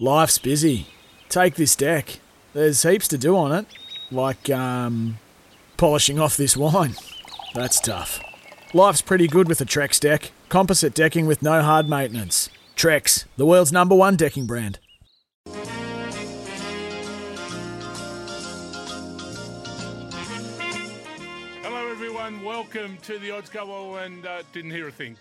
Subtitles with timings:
[0.00, 0.86] Life's busy.
[1.28, 2.20] Take this deck.
[2.52, 3.66] There's heaps to do on it,
[4.12, 5.18] like um,
[5.76, 6.94] polishing off this wine.
[7.52, 8.20] That's tough.
[8.72, 10.30] Life's pretty good with a Trex deck.
[10.48, 12.48] Composite decking with no hard maintenance.
[12.76, 14.78] Trex, the world's number one decking brand.
[21.64, 22.44] Hello, everyone.
[22.44, 25.16] Welcome to the Odds Couple, and uh, didn't hear a thing.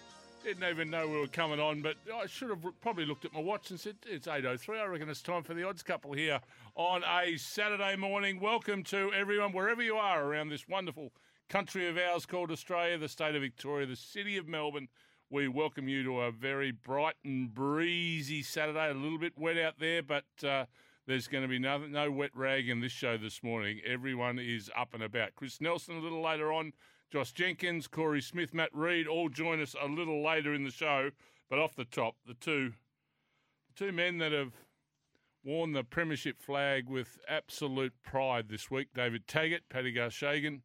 [0.48, 3.42] Didn't even know we were coming on, but I should have probably looked at my
[3.42, 4.80] watch and said it's 8:03.
[4.80, 6.40] I reckon it's time for the Odds Couple here
[6.74, 8.40] on a Saturday morning.
[8.40, 11.12] Welcome to everyone, wherever you are around this wonderful
[11.50, 14.88] country of ours called Australia, the state of Victoria, the city of Melbourne.
[15.30, 18.90] We welcome you to a very bright and breezy Saturday.
[18.90, 20.64] A little bit wet out there, but uh,
[21.08, 23.82] there's going to be no, no wet rag in this show this morning.
[23.86, 25.36] Everyone is up and about.
[25.36, 26.72] Chris Nelson a little later on,
[27.12, 31.12] Josh Jenkins, Corey Smith, Matt Reed all join us a little later in the show.
[31.50, 32.74] But off the top, the two,
[33.68, 34.54] the two men that have
[35.44, 40.62] worn the premiership flag with absolute pride this week, David Taggart, Paddy Garshagan.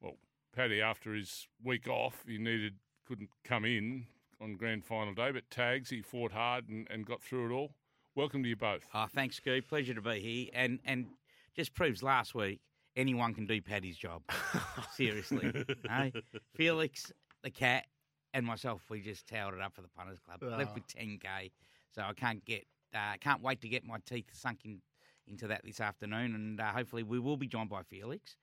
[0.00, 0.16] Well,
[0.56, 2.76] Paddy, after his week off, he needed
[3.06, 4.06] couldn't come in
[4.40, 7.74] on grand final day, but Tags, he fought hard and, and got through it all.
[8.14, 8.84] Welcome to you both.
[8.94, 9.68] Oh, thanks, Scoop.
[9.68, 10.48] Pleasure to be here.
[10.54, 11.08] And and
[11.54, 12.60] just proves last week
[12.96, 14.22] anyone can do Paddy's job.
[14.94, 15.52] Seriously.
[15.88, 16.10] no?
[16.54, 17.84] Felix, the cat,
[18.32, 20.42] and myself, we just towered it up for the punters club.
[20.42, 21.52] Left with 10k,
[21.94, 24.80] so I can't get, uh, can't wait to get my teeth sunk in,
[25.26, 28.36] into that this afternoon, and uh, hopefully we will be joined by Felix.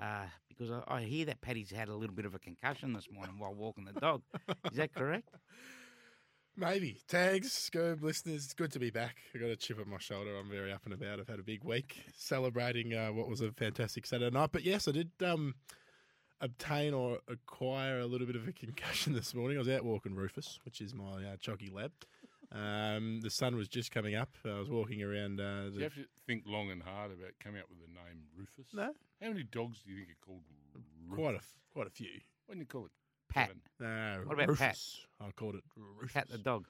[0.00, 3.06] Uh, because I, I hear that Paddy's had a little bit of a concussion this
[3.12, 4.22] morning while walking the dog.
[4.70, 5.28] Is that correct?
[6.56, 6.98] Maybe.
[7.08, 9.16] Tags, Scoob, listeners, it's good to be back.
[9.34, 10.36] I got a chip on my shoulder.
[10.36, 11.18] I'm very up and about.
[11.18, 14.50] I've had a big week celebrating uh, what was a fantastic Saturday night.
[14.52, 15.54] But yes, I did um,
[16.40, 19.56] obtain or acquire a little bit of a concussion this morning.
[19.56, 21.90] I was out walking Rufus, which is my uh, chocky lab.
[22.52, 24.30] Um, the sun was just coming up.
[24.44, 25.40] I was walking around.
[25.40, 28.22] Uh, Do you have to think long and hard about coming up with the name
[28.38, 28.72] Rufus?
[28.72, 28.92] No.
[29.20, 30.42] How many dogs do you think are called
[31.08, 31.18] Rufus?
[31.18, 31.40] quite a
[31.72, 32.20] quite a few.
[32.46, 32.92] What do you call it?
[33.34, 33.48] Pat.
[33.48, 33.60] Kevin?
[33.80, 34.68] No, What about Pat?
[34.70, 35.00] Rufus.
[35.20, 36.12] I called it Rufus.
[36.12, 36.66] Pat the dog.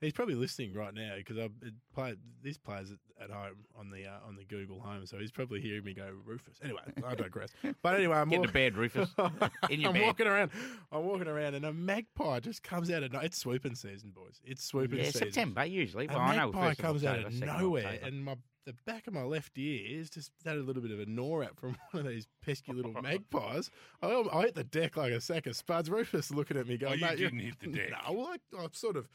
[0.00, 3.88] He's probably listening right now because I it play this plays at, at home on
[3.90, 6.56] the uh, on the Google Home, so he's probably hearing me go Rufus.
[6.62, 7.50] Anyway, I digress.
[7.82, 9.08] But anyway, I'm Get to bed, Rufus.
[9.70, 10.02] In your I'm bed.
[10.06, 10.50] walking around.
[10.92, 14.40] I'm walking around, and a magpie just comes out of no- it's swooping season, boys.
[14.44, 15.20] It's swooping Yeah, season.
[15.32, 16.04] September usually.
[16.06, 18.06] A Well, I know magpie first of comes out October, of second of nowhere, October.
[18.06, 18.34] and my
[18.66, 21.42] the back of my left ear is just had a little bit of a gnaw
[21.42, 23.70] out from one of these pesky little magpies.
[24.02, 25.90] I, I hit the deck like a sack of spuds.
[25.90, 27.90] Rufus looking at me, going, you "Mate, you're-" didn't hit the deck.
[28.06, 29.08] No, well, I, I sort of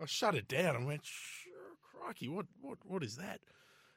[0.00, 1.52] I shut it down and went, "Sure,
[2.00, 3.40] crikey, what what what is that?"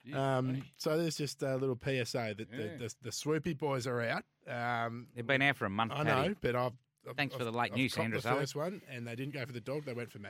[0.04, 2.58] Yeah, Um, so there's just a little PSA that Yeah.
[2.58, 4.24] the, the the swoopy boys are out.
[4.48, 5.92] Um, They've been out for a month.
[5.94, 6.30] I Paddy.
[6.30, 6.72] know, but I've,
[7.10, 8.40] I've Thanks for I've- the late I've news, copped Sandra The Sully.
[8.40, 10.30] first one, and they didn't go for the dog; they went for me.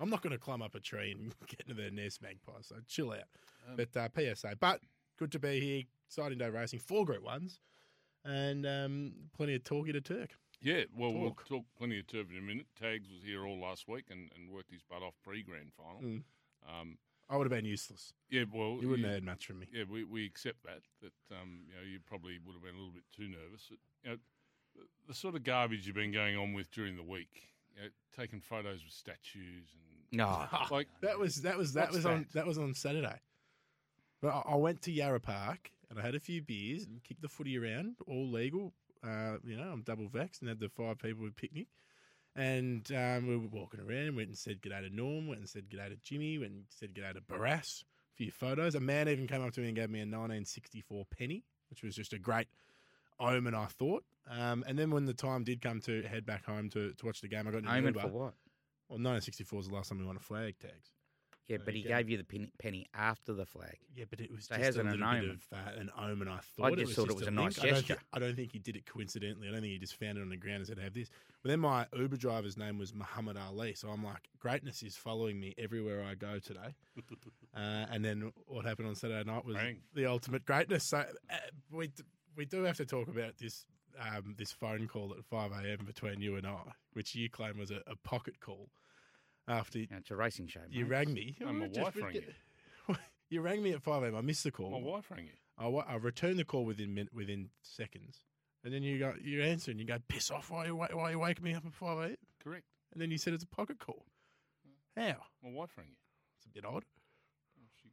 [0.00, 2.52] I'm not going to climb up a tree and get into their nest, magpie.
[2.62, 3.24] So chill out.
[3.68, 4.80] Um, but uh, PSA, but
[5.18, 5.82] good to be here.
[6.06, 7.60] Exciting day racing, four Group Ones,
[8.24, 10.30] and um, plenty of talky to Turk.
[10.62, 11.46] Yeah, well, we'll Talk.
[11.48, 12.66] talk plenty of turf in a minute.
[12.80, 16.00] Tags was here all last week and, and worked his butt off pre grand final.
[16.02, 16.22] Mm.
[16.68, 16.98] Um,
[17.30, 18.12] I would have been useless.
[18.30, 19.66] yeah, well, You wouldn't yeah, have heard much from me.
[19.72, 20.80] Yeah, we, we accept that.
[21.02, 23.68] That um, you know, you probably would have been a little bit too nervous.
[23.70, 24.16] It- you know,
[24.74, 27.88] the, the sort of garbage you've been going on with during the week, you know,
[28.16, 30.46] taking photos with statues and No.
[30.70, 32.32] like That was that was that What's was on that?
[32.32, 33.20] that was on Saturday.
[34.20, 37.22] But I, I went to Yarra Park and I had a few beers and kicked
[37.22, 38.72] the footy around, all legal.
[39.02, 41.68] Uh, you know, I'm double vaxxed and had the five people with picnic.
[42.36, 45.68] And um, we were walking around, went and said g'day to Norm, went and said
[45.68, 47.84] g'day to Jimmy, went and said g'day to Barras.
[48.12, 48.74] A few photos.
[48.74, 51.94] A man even came up to me and gave me a 1964 penny, which was
[51.94, 52.48] just a great
[53.18, 54.04] omen, I thought.
[54.30, 57.20] Um, and then when the time did come to head back home to, to watch
[57.20, 58.00] the game, I got an Omen Uber.
[58.00, 58.34] for what?
[58.88, 60.92] Well, 1964 was the last time we won a flag tags.
[61.48, 63.78] Yeah, but he gave you the penny, penny after the flag.
[63.96, 65.30] Yeah, but it was So just how's a an little bit omen?
[65.30, 66.28] of uh, an omen.
[66.28, 67.36] I thought I just it thought it just was a link.
[67.36, 67.94] nice I don't, gesture.
[67.94, 69.48] thi- I don't think he did it coincidentally.
[69.48, 71.08] I don't think he just found it on the ground and said, "Have this."
[71.42, 75.40] But then my Uber driver's name was Muhammad Ali, so I'm like, greatness is following
[75.40, 76.74] me everywhere I go today.
[77.56, 79.78] uh, and then what happened on Saturday night was Bang.
[79.94, 80.84] the ultimate greatness.
[80.84, 81.36] So uh,
[81.72, 82.02] we d-
[82.36, 83.64] we do have to talk about this.
[84.00, 85.78] Um, this phone call at 5 a.m.
[85.84, 86.60] between you and I,
[86.92, 88.68] which you claim was a, a pocket call,
[89.48, 90.60] after You it's a racing show.
[90.70, 90.90] you mate.
[90.90, 91.36] rang me.
[91.40, 92.22] No, my Just wife rang you.
[93.30, 94.16] You rang me at 5 a.m.
[94.16, 94.70] I missed the call.
[94.70, 95.32] my wife rang you.
[95.58, 98.24] I, wa- I returned the call within min- within seconds,
[98.64, 101.10] and then you go you answer and you go piss off why you wa- why
[101.10, 102.16] you waking me up at five a.m.
[102.42, 102.64] Correct.
[102.92, 104.06] and then you said it's a pocket call.
[104.96, 105.16] How?
[105.44, 105.96] My wife rang you.
[106.38, 106.84] It's a bit odd.
[107.58, 107.90] Oh, she,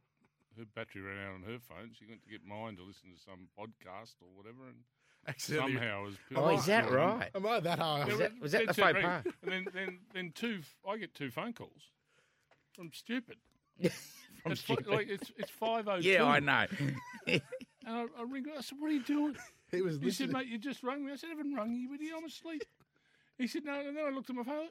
[0.58, 1.90] her battery ran out on her phone.
[1.92, 4.84] She went to get mine to listen to some podcast or whatever, and
[5.28, 5.72] Accidentally.
[5.74, 6.14] somehow was.
[6.34, 7.30] Oh, is that right?
[7.34, 8.04] Am I that high?
[8.04, 9.24] Was that- was that the set faux pas?
[9.42, 10.60] And then, then, then two.
[10.88, 11.82] I get two phone calls
[12.72, 13.36] from stupid.
[14.42, 14.86] From It's stupid.
[14.86, 16.08] like it's it's five oh two.
[16.08, 16.66] yeah, I know.
[17.26, 17.40] And
[17.86, 18.44] I, I ring.
[18.56, 19.36] I said, "What are you doing?"
[19.70, 21.88] He was He said, "Mate, you just rung me." I said, "I haven't rung you,
[21.90, 22.10] Woody.
[22.16, 22.62] I'm asleep."
[23.38, 24.68] He said, "No." And then I looked at my phone.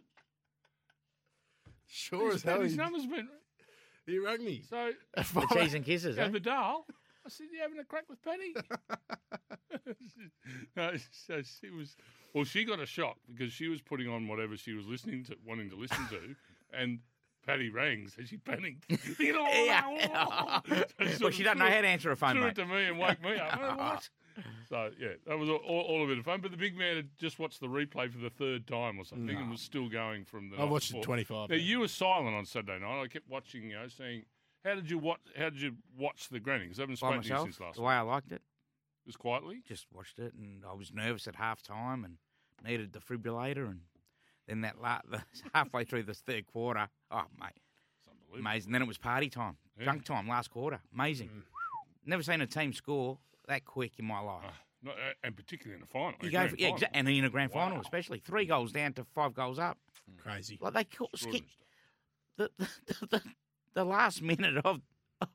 [1.88, 2.62] Sure His, as hell.
[2.62, 3.28] his He, number's been.
[4.06, 4.64] he rang me.
[4.70, 6.24] So the cheese and kisses, eh?
[6.26, 6.86] at Vidal,
[7.26, 8.54] I said, "You having a crack with Penny?"
[10.76, 11.96] no, so uh, she was.
[12.34, 15.36] Well, she got a shock because she was putting on whatever she was listening to,
[15.48, 16.36] wanting to listen to,
[16.78, 17.00] and
[17.46, 18.86] Paddy rang, so she panicked.
[19.20, 20.60] You know, Yeah.
[20.68, 20.86] So
[21.22, 22.50] well, she of doesn't know how to answer a phone, threw mate.
[22.50, 23.78] it to me and woke me up.
[23.78, 24.10] What?
[24.68, 26.42] So yeah, that was all, all, all a bit of fun.
[26.42, 29.36] But the big man had just watched the replay for the third time or something,
[29.36, 30.56] and was still going from the.
[30.56, 31.50] I've night watched it 25.
[31.50, 31.62] Now now.
[31.62, 33.02] you were silent on Saturday night.
[33.02, 34.24] I kept watching, you know, saying,
[34.66, 35.22] "How did you watch?
[35.38, 37.76] How did you watch the granny?" Because I haven't By spoken to you since last
[37.76, 37.88] the week.
[37.88, 38.42] way I liked it.
[39.06, 39.62] Just quietly.
[39.68, 42.18] Just watched it, and I was nervous at half time and
[42.64, 43.68] needed defibrillator.
[43.70, 43.82] And
[44.48, 45.22] then that la- the,
[45.54, 48.40] halfway through this third quarter, oh, mate, It's unbelievable.
[48.40, 48.72] amazing.
[48.72, 49.84] Then it was party time, Yeah.
[49.86, 50.80] drunk time, last quarter.
[50.94, 51.30] Amazing.
[52.06, 53.18] Never seen a team score
[53.48, 54.44] that quick in my life.
[54.46, 54.54] Ah,
[54.84, 56.14] no, uh, and particularly in the final.
[56.22, 56.80] You go for, yeah, final.
[56.88, 59.78] exa- and in a grand final, especially three goals down to five goals up.
[60.18, 60.58] Crazy.
[60.62, 61.48] Like they call, skip Extraordinary
[62.38, 63.22] the, the, the,
[63.76, 64.82] the last minute of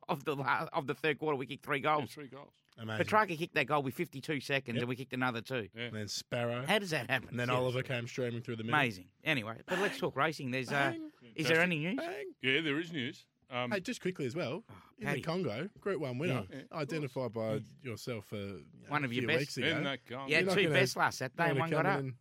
[0.08, 2.12] of the la- of the third quarter, we kicked three Yeah, goals.
[2.12, 2.52] three goals.
[2.80, 3.04] Amazing.
[3.06, 4.82] Petracca kicked that goal with 52 seconds, Yep.
[4.82, 5.68] and we kicked another two.
[5.76, 5.82] Yeah.
[5.84, 6.64] And then Sparrow.
[6.66, 7.28] How does that happen?
[7.30, 7.64] And then Seriously.
[7.64, 8.78] Oliver came streaming through the middle.
[8.80, 9.04] Amazing.
[9.22, 10.50] Anyway, but let's talk racing.
[10.50, 11.96] There's uh, Bang, is there any news?
[11.98, 12.32] bang.
[12.42, 13.26] Yeah, there is news.
[13.50, 14.64] Um, Hey, just quickly as well,
[14.98, 15.20] in Paddy.
[15.20, 19.10] the Congo, Group 1 winner, Yeah, of identified by yourself uh, you know, One of
[19.10, 19.38] a your few best.
[19.40, 19.66] weeks ago.
[19.76, 20.28] in that gun.
[20.28, 21.98] You not two gonna- best last Saturday, and Gonna one got come up.
[22.00, 22.14] in and-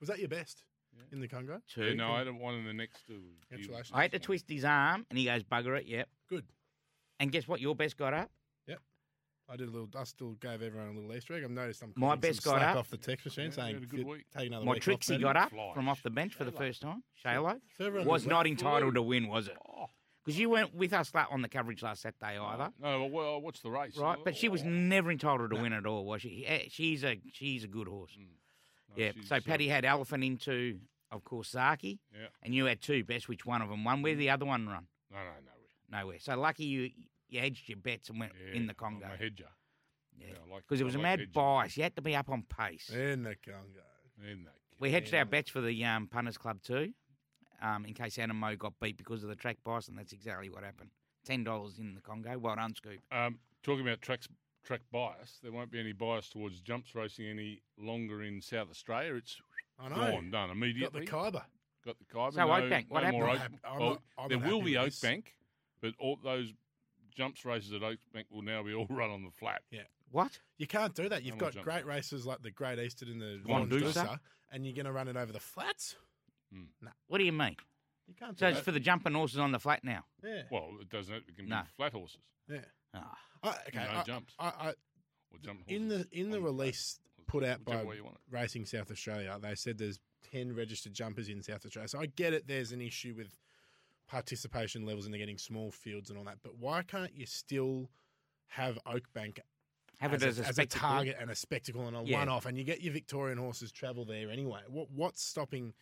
[0.00, 0.64] Was that your best
[1.12, 1.60] in the Congo?
[1.68, 1.84] Two.
[1.84, 3.20] Yeah, no, I had one in the next two.
[3.50, 3.90] Congratulations.
[3.94, 5.84] I had to twist his arm, and he goes bugger it.
[5.86, 6.08] Yep.
[6.28, 6.46] Good.
[7.20, 7.60] And guess what?
[7.60, 8.30] Your best got up.
[9.50, 9.88] I did a little.
[9.98, 11.42] I still gave everyone a little Easter egg.
[11.44, 12.76] I've noticed I'm My best some got up.
[12.76, 14.84] off the text machine Yeah, saying you had good week." take another My week off,
[14.84, 15.72] Trixie Paddy." got up Fly.
[15.74, 17.02] from off the bench for the first time.
[17.24, 18.46] Shalo So was not well.
[18.52, 19.56] entitled to win, was it?
[19.68, 19.86] Oh,
[20.24, 23.60] Because you weren't with us la- on the coverage last Saturday either, no, well, what's
[23.60, 23.96] the race?
[23.96, 24.18] right?
[24.24, 26.44] But she was Oh, never entitled to win at all, was she?
[26.46, 28.16] Eh, She's a she's a good horse.
[28.18, 28.26] no,
[28.96, 29.12] Yeah.
[29.24, 30.78] So uh, Paddy had Elephant into,
[31.10, 32.28] of course, Zaaki, Yeah.
[32.42, 33.28] and you had two best.
[33.28, 34.02] Which one of them won?
[34.02, 34.86] Where did the other one run?
[35.10, 35.98] No, no, no.
[35.98, 36.20] Nowhere.
[36.20, 36.90] So lucky you
[37.30, 39.04] you hedged your bets and went Yeah, in the Congo.
[39.04, 39.14] I'm Congo.
[39.14, 39.48] a hedger.
[40.18, 40.26] Yeah.
[40.46, 41.32] I like- Because it I was a like mad hedging.
[41.32, 41.76] bias.
[41.76, 42.90] You had to be up on pace.
[42.90, 43.82] in the Congo.
[44.22, 46.92] In that We hedged our bets for the um, punters club too,
[47.62, 50.62] um, in case Anamoe got beat because of the track bias, and that's exactly what
[50.62, 50.90] happened.
[51.24, 52.38] Ten dollars in the Congo.
[52.38, 53.00] Well done, Scoop.
[53.12, 54.28] Um, talking about tracks,
[54.62, 59.14] track bias, there won't be any bias towards jumps racing any longer in South Australia.
[59.14, 59.40] It's
[59.78, 59.94] I know.
[59.96, 61.00] gone, done Got immediately.
[61.06, 61.44] the Khyber.
[61.84, 62.32] Got the Khyber.
[62.34, 63.60] So no, Oakbank, what no more happened?
[63.64, 65.00] Oak, I'm well, not- I'm there not will happy be with this.
[65.10, 65.24] Oakbank,
[65.80, 66.52] but all those
[67.14, 69.62] jumps races at Oakbank will now be all run on the flat.
[69.70, 69.82] Yeah.
[70.10, 70.38] What?
[70.58, 71.22] You can't do that.
[71.22, 72.12] You've No more got jump great races.
[72.12, 73.82] races like the Great Eastern and the Von Doussa.
[73.94, 74.18] Wandoosa,
[74.50, 75.96] and you're going to run it over the flats.
[76.52, 77.54] No, what do you mean?
[78.08, 78.64] You can't do So it's that.
[78.64, 80.04] for the jumping horses on the flat now.
[80.24, 81.14] yeah, Well, it doesn't.
[81.14, 81.60] It can No.
[81.62, 82.18] be flat horses
[82.48, 82.58] yeah.
[82.92, 83.16] Ah.
[83.44, 84.34] I, okay, no I, jumps.
[84.40, 86.52] I, I, or jump in the in the on flat.
[86.52, 86.98] release
[87.28, 88.22] put out Whichever by way you want it.
[88.28, 90.00] Racing South Australia, they said there's
[90.32, 91.86] ten registered jumpers in South Australia.
[91.86, 92.48] So I get it.
[92.48, 93.36] There's an issue with
[94.10, 96.38] participation levels and they're getting small fields and all that.
[96.42, 97.88] But why can't you still
[98.48, 99.38] have Oakbank
[99.98, 102.18] Have as, it as a, as a target and a spectacle and a Yeah.
[102.18, 104.60] one-off, and you get your Victorian horses travel there anyway.
[104.68, 105.72] What what's stopping?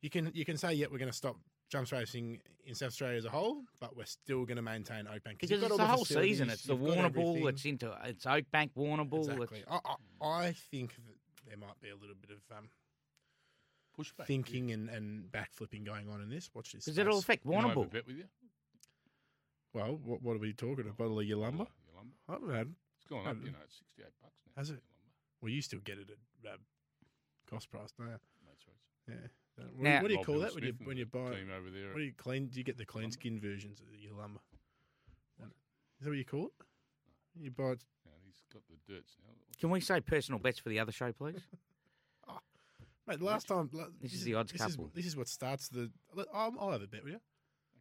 [0.00, 1.36] You can you can say yeah, we're going to stop
[1.70, 5.38] jumps racing in South Australia as a whole, but we're still going to maintain Oakbank
[5.38, 6.48] Because you've got the whole season.
[6.50, 7.46] It's the Ball.
[7.48, 9.18] It's into it's Oakbank Warrnambool.
[9.18, 9.64] exactly.
[9.70, 9.78] I,
[10.22, 11.14] I, I think that
[11.46, 12.70] there might be a little bit of um,
[13.98, 14.26] Pushback.
[14.26, 16.50] thinking and, and backflipping going on in this.
[16.54, 16.84] Watch this.
[16.84, 17.40] does it all space.
[17.40, 18.24] affect Can I have a bet with you?
[19.74, 20.86] Well, what, what are we talking?
[20.88, 21.28] A bottle of Yalumba?
[21.28, 21.66] Your lumber.
[22.28, 22.74] I haven't had.
[22.96, 23.36] It's gone I up.
[23.38, 23.50] You know.
[23.52, 24.52] know, it's sixty-eight bucks now.
[24.56, 24.82] Has it?
[25.42, 26.10] Well, you still get it
[26.44, 26.56] at uh,
[27.50, 28.12] cost price, don't you?
[28.46, 28.86] Mates race.
[29.08, 29.64] Yeah.
[29.74, 31.30] What, Now- what do you call Hill that when you Smith and when you buy?
[31.30, 31.88] team over there.
[31.88, 32.46] What do you clean?
[32.46, 33.12] Do you get the clean Lumber?
[33.14, 34.38] skin versions of Yalumba?
[36.00, 36.52] Is that what you call it?
[37.42, 37.84] You buy it.
[38.06, 39.32] Yeah, he's got the dirts now.
[39.60, 41.40] Can we say personal bets for the other show, please?
[43.08, 44.86] Mate, last time la- This is the odds this couple.
[44.86, 45.90] Is, this is what starts the.
[46.14, 47.20] look, I'll, I'll have a bet with you.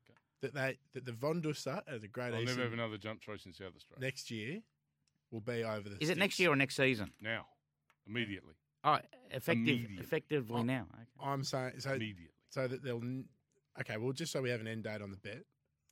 [0.10, 0.17] Okay.
[0.41, 3.46] That they that the Von Doussa as a great I'll never have another jump race
[3.46, 4.05] in South Australia.
[4.05, 4.62] next year
[5.31, 5.98] will be over the.
[6.01, 7.12] Is it next year or next season?
[7.22, 7.46] Now,
[8.07, 8.53] immediately,
[8.84, 9.00] Oh,
[9.31, 9.98] effective, Immediately.
[10.00, 10.63] effectively Oh.
[10.63, 10.86] now.
[10.93, 11.03] Okay.
[11.22, 11.89] I'm saying so.
[11.91, 12.29] immediately.
[12.50, 13.01] So that they'll.
[13.01, 13.25] n-
[13.79, 15.43] Okay, well, just so we have an end date on the bet,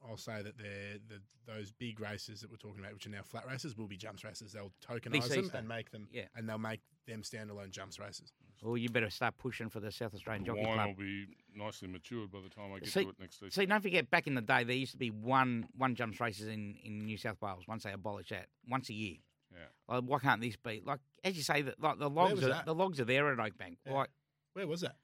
[0.04, 3.22] I'll say that they're the those big races that we're talking about, which are now
[3.22, 4.54] flat races, will be jumps races.
[4.54, 5.58] They'll tokenize them Easter.
[5.58, 6.24] and make them, Yeah.
[6.36, 8.32] and they'll make them standalone jumps races.
[8.66, 10.88] Well, you better start pushing for the South Australian The Jockey wine Club.
[10.88, 13.52] will be nicely matured by the time I get See- to it next season.
[13.52, 16.48] See, don't forget, back in the day, there used to be one one jumps races
[16.48, 17.68] in, in New South Wales.
[17.68, 19.18] Once they abolished that, once a year.
[19.52, 19.60] Yeah.
[19.88, 22.66] Like, why can't this be like as you say that like the logs are that?
[22.66, 23.78] the logs are there at Oakbank.
[23.86, 23.94] Yeah.
[23.94, 24.10] Like
[24.54, 24.96] Where was that?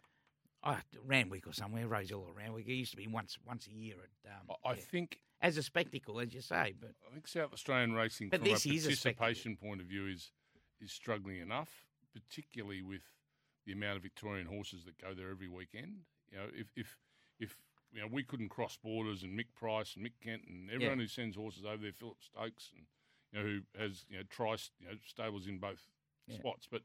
[0.63, 2.68] oh, Randwick or somewhere, Rosehill or Randwick.
[2.68, 4.82] It used to be once once a year at um, I, I yeah.
[4.82, 6.74] think as a spectacle, as you say.
[6.80, 9.88] But I think South Australian racing, But from this a is a participation point of
[9.88, 10.32] view, is
[10.82, 11.70] is struggling enough,
[12.13, 13.03] particularly with
[13.65, 16.00] the amount of Victorian horses that go there every weekend.
[16.32, 16.98] You know, if if
[17.39, 17.58] if
[17.91, 21.08] you know we couldn't cross borders and Mick Price and Mick Kent and everyone who
[21.08, 22.86] sends horses over there, Phillip Stokes and
[23.32, 25.89] you know who has you know tri you know stables in both
[26.27, 26.38] Yeah.
[26.38, 26.82] spots, but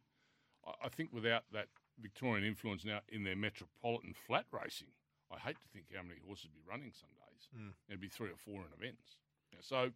[0.66, 1.68] I, I think without that
[1.98, 4.88] Victorian influence now in their metropolitan flat racing,
[5.30, 7.48] I hate to think how many horses would be running some days.
[7.56, 7.72] Mm.
[7.88, 9.16] There'd be three or four in events.
[9.52, 9.92] Yeah, so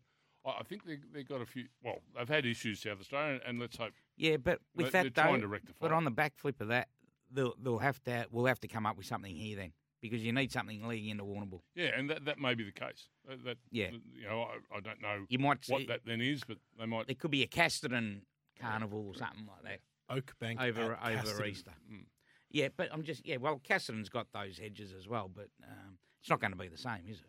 [0.46, 1.66] I I think they they got a few.
[1.82, 5.24] Well, they've had issues South Australia, and let's hope yeah, but with they- that they're
[5.24, 5.74] trying though, to rectify.
[5.80, 6.88] but on the back flip of that,
[7.30, 10.32] they'll they'll have to we'll have to come up with something here then because you
[10.32, 11.60] need something leading into Warrnambool.
[11.74, 13.08] yeah, and that, that may be the case.
[13.28, 13.90] That, that Yeah.
[14.14, 16.86] you know, I, I don't know You might see what that then is, but they
[16.86, 17.06] might.
[17.06, 18.22] there could be a Casterton
[18.58, 21.46] carnival or something like that Oak Bank over at over Casterton.
[21.48, 21.72] Easter.
[21.92, 22.04] Mm.
[22.50, 23.36] Yeah, but I'm just yeah.
[23.36, 26.78] Well, Casterton's got those hedges as well, but um, it's not going to be the
[26.78, 27.26] same, is it?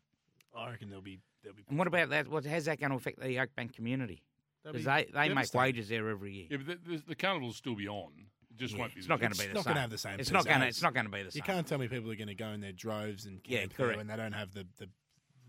[0.57, 1.19] I reckon there'll be.
[1.69, 2.27] And what about that?
[2.27, 4.21] What how's that going to affect the Oakbank community?
[4.63, 6.47] Because be they, they make wages there every year.
[6.51, 8.11] Yeah, but the, the, the carnival will still be on.
[8.51, 8.99] It just Yeah, won't be.
[8.99, 9.71] it's the- not going to be the not same.
[9.71, 10.67] gonna have the same It's not going to.
[10.67, 11.39] It's not going to be the same.
[11.39, 13.73] You can't tell me people are going to go in their droves and Yeah, camp
[13.77, 13.97] there correct.
[13.97, 14.85] when they don't have the the.
[14.85, 14.89] the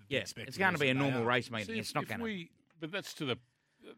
[0.09, 1.27] Yeah, big it's going to be a normal are.
[1.27, 1.67] race meeting.
[1.75, 2.45] See, it's if- not going to.
[2.81, 3.37] But that's to the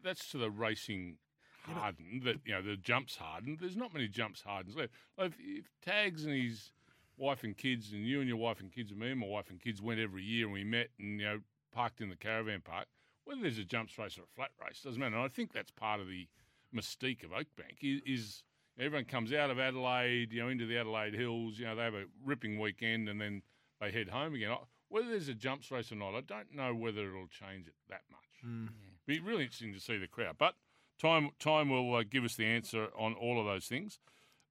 [0.03, 1.17] that's to the racing
[1.63, 2.23] hardened.
[2.23, 3.59] That you know the jumps hardened.
[3.61, 4.91] There's not many jumps hardens left.
[5.17, 6.71] Like if, if Tags and his
[7.17, 9.49] wife and kids, and you and your wife and kids, and me and my wife
[9.49, 11.39] and kids went every year, and we met and you know
[11.75, 12.87] parked in the caravan park.
[13.25, 15.15] Whether there's a jumps race or a flat race doesn't matter.
[15.15, 16.27] And I think that's part of the
[16.73, 18.43] mystique of Oakbank is, is
[18.79, 21.57] everyone comes out of Adelaide, you know, into the Adelaide Hills.
[21.59, 23.41] You know, they have a ripping weekend and then
[23.81, 24.51] they head home again.
[24.51, 24.57] I-
[24.89, 28.01] Whether there's a jumps race or not, I don't know whether it'll change it that
[28.11, 28.21] much.
[28.45, 28.69] Mm.
[29.07, 30.55] Be really interesting to see the crowd, but
[30.99, 33.99] time time will uh, give us the answer on all of those things.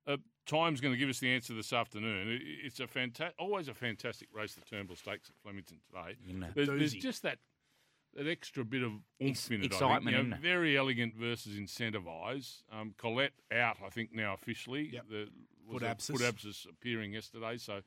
[0.06, 2.28] Uh, time's going to give us the answer this afternoon.
[2.28, 6.16] It, it's a fantastic, always a fantastic race, the Turnbull Stakes at Flemington today.
[6.26, 6.48] You know.
[6.54, 7.38] There's, there's just that
[8.14, 8.92] that extra bit of
[9.22, 9.56] oomph in it.
[9.56, 9.72] I think.
[9.72, 10.40] excitement, You know, isn't it?
[10.40, 12.62] Verry Elegant versus incentivised.
[12.72, 14.90] Um, Colette out, I think now officially.
[14.92, 15.04] Yep.
[15.10, 15.28] The
[15.66, 16.16] was Foot abscess.
[16.18, 17.80] Foot abscess appearing yesterday, so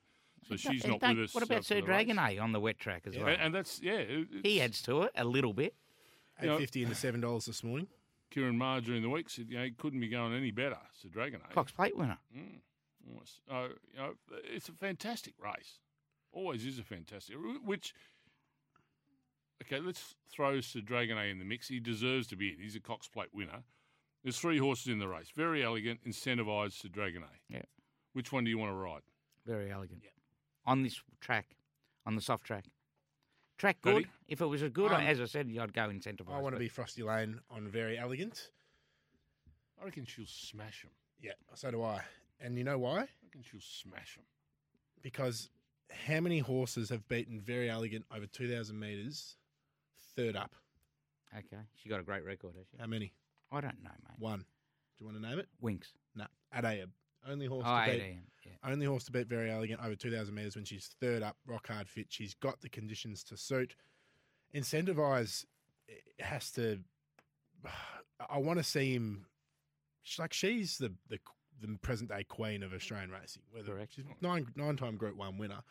[0.49, 1.33] so she's And not don't- with us.
[1.33, 1.85] What uh, about Sir the race.
[1.85, 3.23] Dragon A on the wet track as Yeah.
[3.23, 3.33] well?
[3.33, 4.03] And, and that's yeah.
[4.43, 5.75] he adds to it a little bit.
[6.41, 7.87] Eight fifty into seven dollars this morning.
[8.33, 10.77] Ciaron Maher during the week said, you know, he couldn't be going any better.
[10.93, 11.53] Sir Dragonet.
[11.53, 12.17] Cox Plate winner.
[12.35, 12.59] Mm.
[13.09, 13.41] Almost.
[13.49, 14.13] Uh, you know,
[14.53, 15.79] it's a fantastic race.
[16.31, 17.35] Always is a fantastic.
[17.63, 17.93] Which,
[19.63, 21.67] okay, let's throw Sir Dragonet in the mix.
[21.69, 22.59] He deserves to be in.
[22.59, 23.63] He's a Cox Plate winner.
[24.23, 25.31] There's three horses in the race.
[25.35, 27.39] Verry Elegant, incentivised Sir Dragonet.
[27.49, 27.61] Yeah.
[28.13, 29.03] Which one do you want to ride?
[29.45, 30.01] Verry Elegant.
[30.03, 30.09] Yeah.
[30.65, 31.55] On this track,
[32.05, 32.65] on the soft track.
[33.57, 33.93] Track good.
[33.95, 34.07] Ready?
[34.27, 36.31] If it was a good, Um, as I said, I'd go incentivised.
[36.33, 38.51] I want to be Frosty Lane on Verry Elegant.
[39.81, 40.91] I reckon she'll smash him.
[41.21, 42.01] Yeah, so do I.
[42.39, 42.97] And you know why?
[42.97, 44.23] I reckon she'll smash him.
[45.01, 45.49] Because
[45.91, 49.37] how many horses have beaten Verry Elegant over two thousand meters,
[50.15, 50.53] third up?
[51.35, 52.77] Okay, she got a great record, has she?
[52.77, 53.13] How many?
[53.51, 54.19] I don't know, mate.
[54.19, 54.39] One.
[54.39, 54.45] Do
[55.03, 55.47] you want to name it?
[55.63, 55.93] Winx.
[56.15, 56.25] No.
[56.55, 56.89] Addeybb.
[57.29, 58.01] Only horse Oh, to beat.
[58.01, 58.21] 18.
[58.45, 58.51] Yeah.
[58.71, 61.89] Only horse to beat Verry Elegant over 2,000 metres when she's third up, rock hard
[61.89, 62.07] fit.
[62.09, 63.75] She's got the conditions to suit.
[64.55, 65.45] Incentivise
[65.89, 66.79] eh, has to.
[68.29, 69.25] I want to see him.
[70.17, 71.19] Like she's the, the
[71.61, 73.43] the present day queen of Australian racing.
[73.51, 73.93] Whether Correct.
[73.95, 75.61] she's nine nine time Group One winner.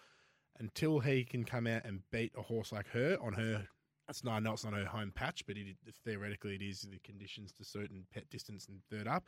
[0.58, 3.66] Until he can come out and beat a horse like her on her.
[4.08, 6.98] It's not, I know it's not her home patch, but it, theoretically it is the
[7.04, 9.24] conditions to suit and pet distance and third up.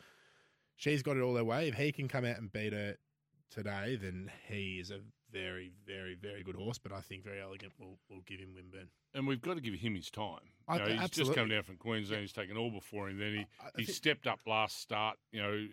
[0.79, 1.69] She's got it all her way.
[1.69, 2.97] If he can come out and beat her
[3.51, 6.79] today, then he is a very, very, very good horse.
[6.79, 8.89] But I think Verry Elegant will will give him Winburn.
[9.13, 10.39] And we've got to give him his time.
[10.73, 11.35] You know, he's absolutely.
[11.35, 12.23] just come down from Queensland.
[12.23, 13.19] He's taken all before him.
[13.19, 15.19] Then he, I- I he think- stepped up last start.
[15.33, 15.67] You know,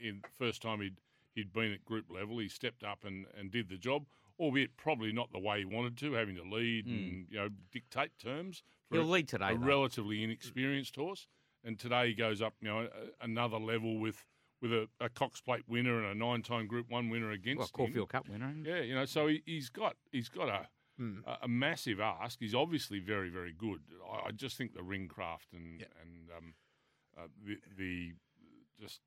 [0.00, 1.00] in first time he'd
[1.34, 4.06] he'd been at group level, he stepped up and, and did the job.
[4.38, 6.92] Albeit probably not the way he wanted to, having to lead hmm.
[6.92, 8.62] and you know dictate terms.
[8.88, 8.96] For.
[8.96, 9.52] He'll a, lead today.
[9.52, 9.66] a though.
[9.66, 11.26] relatively inexperienced horse,
[11.64, 12.86] and today he goes up, you know,
[13.20, 14.24] another level with
[14.62, 17.92] with a, a Cox Plate winner and a nine-time Group One winner against well, him.
[17.92, 18.54] Caulfield Cup winner.
[18.64, 21.18] Yeah, you know, so he, he's got he's got a, Hmm.
[21.26, 22.38] a a massive ask.
[22.40, 23.80] He's obviously very very good.
[24.10, 25.86] I, I just think the ring craft and Yeah.
[26.00, 26.54] and um,
[27.18, 28.12] uh, the the
[28.80, 29.00] just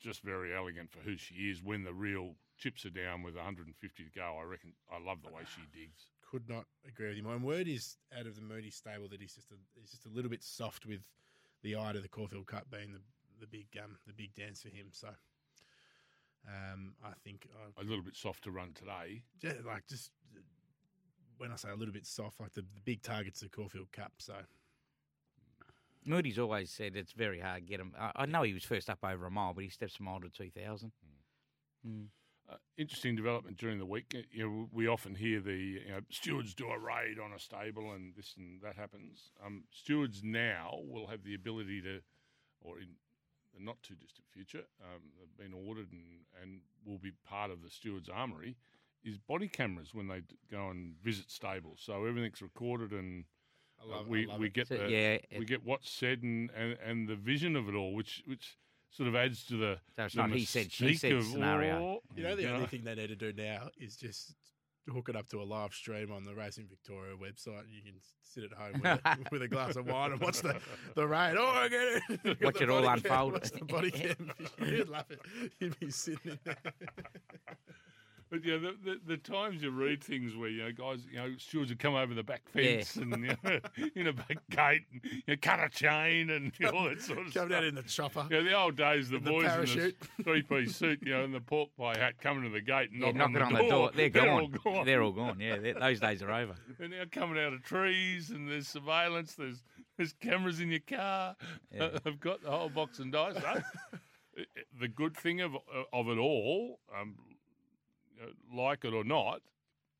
[0.00, 1.60] just Verry Elegant for who she is.
[1.62, 5.30] When the real chips are down with 150 to go, I reckon I love the
[5.30, 6.06] way she digs.
[6.30, 7.22] Could not agree with you.
[7.24, 10.10] My word is out of the Moody stable that he's just a, he's just a
[10.10, 11.08] little bit soft with
[11.62, 13.00] the eye to the Caulfield Cup being the
[13.40, 14.88] the big um the big dance for him.
[14.92, 15.08] So
[16.48, 19.22] um I think I, A little bit soft to run today.
[19.42, 20.40] yeah, like just uh,
[21.38, 24.12] when I say a little bit soft, like the, the big targets the Caulfield Cup.
[24.18, 24.34] So
[26.04, 27.94] Moody's always said it's very hard to get him.
[27.98, 30.20] I, I know he was first up over a mile, but he steps a mile
[30.20, 30.92] to 2,000.
[31.86, 32.06] Mm.
[32.50, 34.14] uh, interesting development during the week.
[34.30, 37.92] You know, we often hear the you know, stewards do a raid on a stable
[37.92, 39.30] and this and that happens.
[39.44, 42.00] Um, stewards now will have the ability to,
[42.60, 42.88] or in
[43.56, 46.02] the not too distant future, um, have been ordered and,
[46.42, 48.56] and will be part of the stewards' armoury,
[49.04, 51.80] is body cameras when they d- go and visit stables.
[51.82, 53.24] So everything's recorded and
[53.80, 56.50] I uh, we, I love we get So, the yeah, we get what's said and,
[56.56, 58.56] and, and the vision of it all, which which
[58.90, 59.78] sort of adds to the.
[59.96, 62.00] So it's the not he said, she said scenario.
[62.16, 62.66] You know, the you only know.
[62.66, 64.34] thing they need to do now is just
[64.92, 67.64] hook it up to a live stream on the Racing Victoria website.
[67.70, 70.56] You can sit at home with a, with a glass of wine and watch the,
[70.94, 71.36] the rain.
[71.38, 72.42] Oh, I get it.
[72.42, 73.32] Watch it all cam, unfold.
[73.34, 74.32] Watch the body cam.
[74.60, 75.20] You'd laugh it.
[75.58, 76.56] You'd be sitting in there.
[78.34, 81.34] But yeah, the, the, the times you read things where you know guys, you know,
[81.38, 83.60] stewards would come over the back fence and you know,
[83.94, 87.00] in a back gate and you know, cut a chain and you know, all that
[87.00, 87.48] sort of Come stuff.
[87.48, 88.26] down in the chopper.
[88.30, 89.96] Yeah, the old days, the In the boys parachute.
[90.00, 92.90] in the three-piece suit, you know, and the pork pie hat coming to the gate
[92.90, 93.90] and Yeah, knocking knocking on the door.
[93.94, 94.40] They're, They're gone.
[94.40, 94.84] all gone.
[94.86, 95.38] They're all gone.
[95.38, 96.54] Yeah, those days are over.
[96.78, 99.34] They're now coming out of trees, and there's surveillance.
[99.36, 99.62] There's
[99.96, 101.36] there's cameras in your car.
[101.72, 101.90] Yeah.
[102.06, 103.34] I've got the whole box and dice.
[103.34, 103.60] So, i-
[104.40, 104.44] i-
[104.80, 105.54] the good thing of
[105.92, 107.33] of it all, um, you know,
[108.22, 109.40] Uh, like it or not,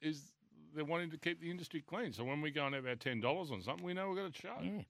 [0.00, 0.32] is
[0.74, 2.12] they're wanting to keep the industry clean.
[2.12, 4.30] So when we go and have our ten dollars on something, we know we've got
[4.30, 4.54] a show.
[4.62, 4.82] Yeah,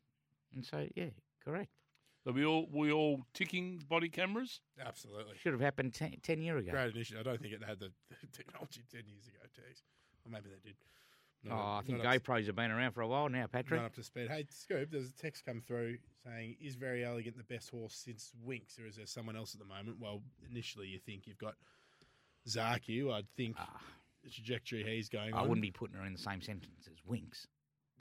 [0.55, 1.11] and so yeah,
[1.45, 1.71] correct.
[2.25, 4.61] So we all we all ticking body cameras.
[4.85, 5.37] Absolutely.
[5.43, 6.73] Should have happened ten, 10 years ago.
[6.73, 7.21] Great initiative.
[7.27, 7.93] I don't think it had the
[8.33, 9.83] technology 10 years ago, Tex.
[10.25, 10.77] Or maybe they did.
[11.47, 13.79] Oh, Not I think not up- GoPros have been around for a while now, Patrick.
[13.79, 14.31] Not up to speed.
[14.31, 18.33] Hey, Scoop, there's a text come through saying, is Verry Elegant the best horse since
[18.49, 19.99] Winx, or is there someone else at the moment?
[20.01, 21.57] Well, initially you think you've got
[22.49, 23.81] Zaaki, who I'd think Ah,
[24.23, 25.49] the trajectory he's going I on.
[25.49, 27.47] wouldn't be putting her in the same sentence as Winx.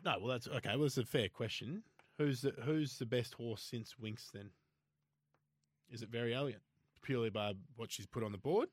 [0.04, 0.76] No, well, that's okay.
[0.76, 1.84] Well, it's a fair question.
[2.18, 4.32] Who's the Who's the best horse since Winx?
[4.32, 4.50] Then
[5.90, 6.62] is it Verry Elegant
[7.02, 8.70] purely by what she's put on the board,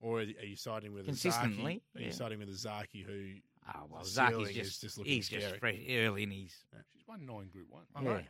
[0.00, 1.22] or are you siding with a Zaaki?
[1.22, 2.12] Consistently, Are you yeah.
[2.12, 3.34] siding with a Zaaki who?
[3.74, 5.42] Oh well, The Zaaki's ceiling is just, just looking he's scary.
[5.42, 6.52] just fresh early in his
[6.92, 7.82] She's won nine Group One.
[7.94, 8.08] I Yeah.
[8.08, 8.22] know.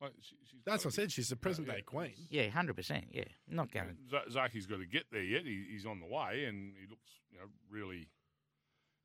[0.00, 1.12] Like, she, she's That's what I said.
[1.12, 1.74] She's the present yeah.
[1.74, 2.12] day queen.
[2.28, 3.06] yeah, hundred percent.
[3.12, 3.96] Yeah, not going.
[4.10, 5.42] Z- Zaaki's got to get there yet.
[5.44, 8.08] He, he's on the way, and he looks, you know, really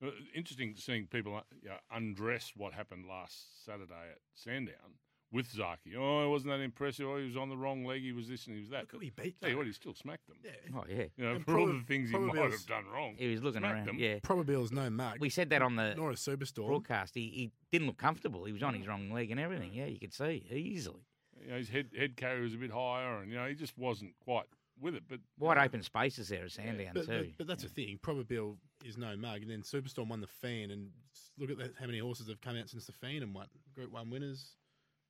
[0.04, 4.98] uh, interesting seeing people uh, you know, undress what happened last Saturday at Sandown
[5.32, 5.96] with Zaaki.
[5.98, 7.08] Oh, it wasn't that impressive?
[7.08, 8.02] Oh, he was on the wrong leg.
[8.02, 8.82] He was this and he was that.
[8.82, 9.40] Look who he beat.
[9.40, 10.38] Tell you what, he still smacked them.
[10.44, 10.52] Yeah.
[10.78, 12.86] Oh yeah, You know, And for all probably- the things he might was- have done
[12.94, 13.16] wrong.
[13.18, 13.88] he was looking Smacked around.
[13.88, 13.98] them.
[14.00, 15.18] Yeah, Probabeel's no mug.
[15.20, 16.68] we said that on the nor a superstorm.
[16.68, 17.16] broadcast.
[17.16, 18.44] He, he didn't look comfortable.
[18.46, 19.74] He was on his wrong leg and everything.
[19.74, 21.06] Yeah, you could see easily.
[21.44, 23.76] You know, his head head carry was a bit higher, and you know he just
[23.78, 24.46] wasn't quite
[24.80, 25.04] with it.
[25.08, 27.24] But Wide open spaces there at Sandown But, too.
[27.30, 28.00] but, but that's the thing.
[28.04, 31.74] Probabeel is no mug, and then Superstorm won the Fan, and s- look at that,
[31.80, 33.48] how many horses have come out since the Fan and won.
[33.74, 34.56] Group One winners,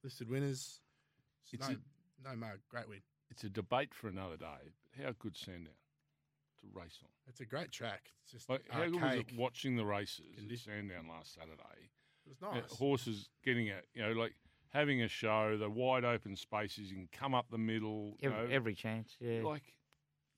[0.04, 0.80] listed winners.
[1.52, 1.76] It's no,
[2.24, 3.02] no mug, great win.
[3.30, 4.72] it's a debate for another day.
[4.96, 5.74] But how good Sandown
[6.62, 7.10] to race on?
[7.28, 8.12] It's a great track.
[8.24, 10.60] It's just Like, how good was it watching the races at.
[10.60, 11.90] Sandown last Saturday?
[12.26, 12.76] It was Uh, nice.
[12.78, 14.34] horses getting a, you know, like
[14.70, 18.48] having a show, the wide open spaces, you can come up the middle, you every,
[18.48, 19.18] know, every chance.
[19.20, 19.64] Yeah, like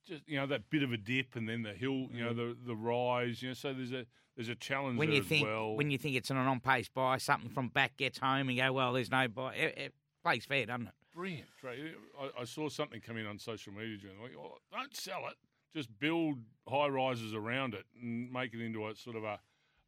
[0.05, 2.55] just you know that bit of a dip and then the hill, you know, the
[2.65, 3.53] the rise, you know.
[3.53, 5.75] So there's a there's a challenge when you as think well.
[5.75, 8.73] when you think it's an on pace buy, something from back gets home and go,
[8.73, 9.55] well, there's no buy.
[9.55, 10.93] It, it plays fair, doesn't it?
[11.15, 11.91] Brilliant, Trey.
[12.19, 14.33] I, I saw something come in on social media during the week.
[14.37, 15.35] Oh, don't sell it.
[15.75, 16.37] Just build
[16.67, 19.39] high rises around it and make it into a sort of a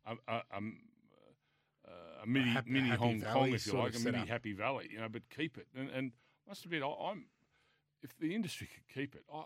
[0.05, 0.57] a, a, a,
[1.87, 4.27] uh, a mini happy- mini happy Hong valley Kong, if you like, a mini setup.
[4.27, 4.87] happy valley.
[4.91, 5.67] You know, but keep it.
[5.75, 6.11] And, and
[6.47, 7.25] must admit, I, I'm
[8.03, 9.43] if the industry could keep it, I,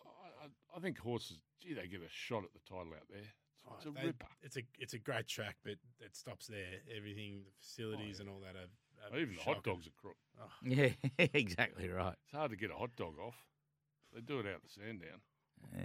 [0.74, 1.40] I I think horses.
[1.62, 3.20] Gee, they get a shot at the title out there.
[3.20, 4.26] It's, it's Oh, a they- ripper.
[4.42, 6.80] It's a it's a great track, but it stops there.
[6.96, 8.22] Everything, the facilities, yeah.
[8.26, 10.18] and all that are, are Even the hot dogs are crook.
[10.42, 10.90] Oh, Yeah,
[11.34, 12.16] exactly right.
[12.24, 13.36] It's hard to get a hot dog off.
[14.14, 15.22] They do it out the Sandown.
[15.76, 15.84] Yeah.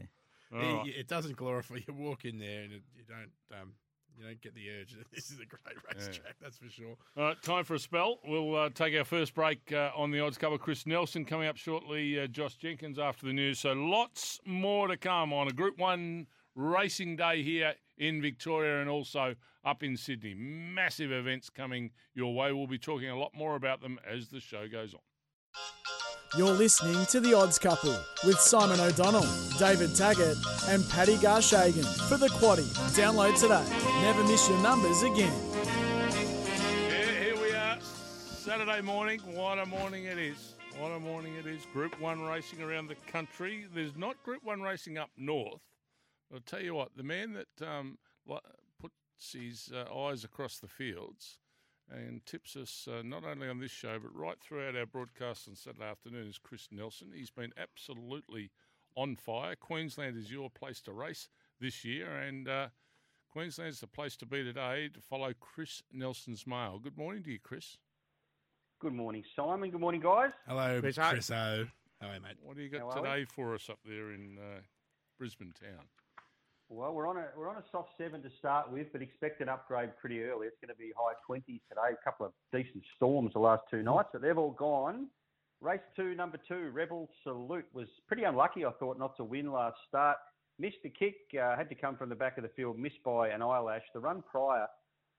[0.52, 0.94] All it, right.
[0.96, 1.76] it doesn't glorify.
[1.86, 3.72] You walk in there and it, you don't um,
[4.18, 4.96] you don't get the urge.
[5.14, 6.96] This is a great racetrack, that's for sure.
[7.16, 8.18] All right, time for a spell.
[8.26, 10.58] We'll uh, take our first break uh, on the odds cover.
[10.58, 12.20] Chris Nelson coming up shortly.
[12.20, 13.58] Uh, Josh Jenkins after the news.
[13.58, 18.88] So lots more to come on a Group One racing day here in Victoria and
[18.90, 20.34] also up in Sydney.
[20.34, 22.52] Massive events coming your way.
[22.52, 25.00] We'll be talking a lot more about them as the show goes on.
[26.36, 29.24] You're listening to The Odds Couple with Simon O'Donnell,
[29.56, 32.66] David Taggart, and Paddy Garshagen for the Quaddy.
[32.96, 33.64] Download today.
[34.02, 35.32] Never miss your numbers again.
[36.88, 37.78] Yeah, here we are.
[37.80, 39.20] Saturday morning.
[39.20, 40.54] What a morning it is.
[40.76, 41.66] What a morning it is.
[41.72, 43.66] Group 1 racing around the country.
[43.72, 45.62] There's not Group 1 racing up north.
[46.32, 47.96] I'll tell you what, the man that um,
[48.80, 51.38] puts his uh, eyes across the fields
[51.90, 55.54] and tips us uh, not only on this show but right throughout our broadcast on
[55.54, 57.12] Saturday afternoon is Chris Nelson.
[57.14, 58.50] He's been absolutely
[58.96, 59.56] on fire.
[59.56, 61.28] Queensland is your place to race.
[61.60, 62.16] this year.
[62.16, 62.68] And uh,
[63.30, 66.78] Queensland's the place to be today to follow Chris Nelson's mail.
[66.82, 67.78] Good morning to you, Chris.
[68.80, 69.70] Good morning, Simon.
[69.70, 70.30] Good morning, guys.
[70.46, 71.34] Hello, Chris Chris, O.
[71.34, 71.66] O.
[72.00, 72.36] How are you, mate?
[72.42, 73.08] What do you got are we?
[73.08, 74.60] today for us up there in uh,
[75.18, 75.86] Brisbane town?
[76.70, 79.48] Well, we're on a we're on a soft seven to start with, but expect an
[79.48, 80.46] upgrade pretty early.
[80.46, 81.92] It's going to be high twenties today.
[81.92, 85.08] A couple of decent storms the last two nights, but they've all gone.
[85.60, 88.64] Race two, number two, Rebel Salute was pretty unlucky.
[88.64, 90.16] I thought not to win last start.
[90.58, 91.16] Missed the kick.
[91.40, 92.78] Uh, had to come from the back of the field.
[92.78, 93.82] Missed by an eyelash.
[93.92, 94.66] The run prior.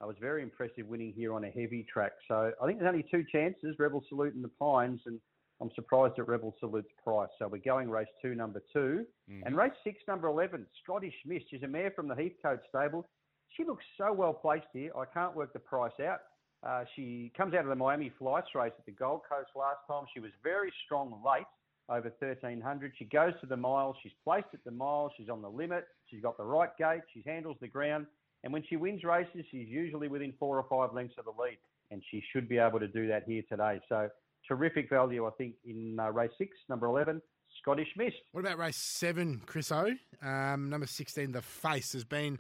[0.02, 2.12] I was very impressive winning here on a heavy track.
[2.28, 5.20] So I think there's only two chances, Rebel Salute and the Pines, and
[5.62, 7.30] I'm surprised at Rebel Salute's price.
[7.40, 9.06] So we're going race two, number 2
[9.46, 11.46] And race six, number 11, Scottish Mist.
[11.50, 13.08] She's a mare from the Heathcote stable.
[13.56, 14.92] She looks so well placed here.
[14.98, 16.20] I can't work the price out.
[16.66, 20.04] Uh, she comes out of the Miami Flights race at the Gold Coast last time.
[20.14, 21.46] She was very strong late,
[21.90, 22.94] over 1300.
[22.98, 23.96] She goes to the mile.
[24.02, 25.12] She's placed at the mile.
[25.16, 25.86] She's on the limit.
[26.08, 27.02] She's got the right gait.
[27.14, 28.08] She handles the ground.
[28.44, 31.58] And when she wins races, she's usually within four or five lengths of the lead.
[31.92, 33.80] And she should be able to do that here today.
[33.88, 34.10] So
[34.48, 37.22] terrific value, I think, in uh, race six, number 11,
[37.62, 38.16] Scottish Mist.
[38.32, 39.92] What about race seven, Chris O?
[40.22, 42.38] Um, number 16, The Face, has been.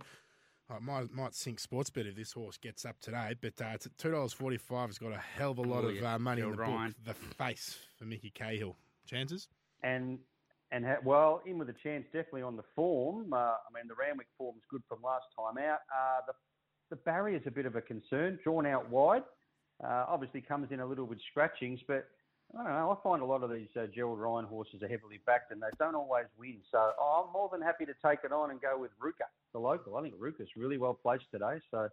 [0.69, 3.85] Oh, it might, might sink Sportsbet if this horse gets up today, but uh, it's
[3.85, 4.89] at $2.45.
[4.89, 6.15] It's got a hell of a lot Oh, of yeah.
[6.15, 6.95] uh, money in Bill the Ryan.
[7.05, 7.15] book.
[7.15, 8.75] The Face for Mickey Cahill.
[9.07, 9.47] Chances?
[9.83, 10.17] and
[10.71, 13.31] and ha- well, in with a chance definitely on the form.
[13.31, 15.79] Uh, I mean, the Randwick form's good from last time out.
[15.95, 16.33] Uh, the
[16.89, 19.21] the barrier's a bit of a concern, drawn out wide.
[19.83, 22.07] Uh, obviously comes in a little with scratchings, but
[22.57, 22.91] I don't know.
[22.91, 25.67] I find a lot of these uh, Gerald Ryan horses are heavily backed and they
[25.79, 26.57] don't always win.
[26.71, 29.59] So oh, I'm more than happy to take it on and go with Ruka, the
[29.59, 29.97] local.
[29.97, 31.59] I think Ruka's really well placed today.
[31.71, 31.89] So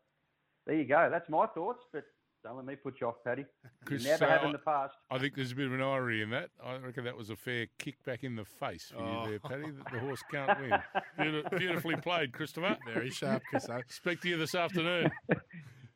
[0.66, 1.08] there you go.
[1.10, 2.04] That's my thoughts, but
[2.44, 3.42] don't let me put you off, Paddy.
[3.42, 4.94] You Chris, never have in the past.
[5.10, 6.50] I think there's a bit of an irony in that.
[6.64, 9.24] I reckon that was a fair kick back in the face for Oh.
[9.24, 9.70] you there, Paddy.
[9.70, 11.42] that The horse can't win.
[11.56, 12.76] Beautifully played, Christopher.
[12.86, 15.10] Very sharp, Chris Speak to you this afternoon.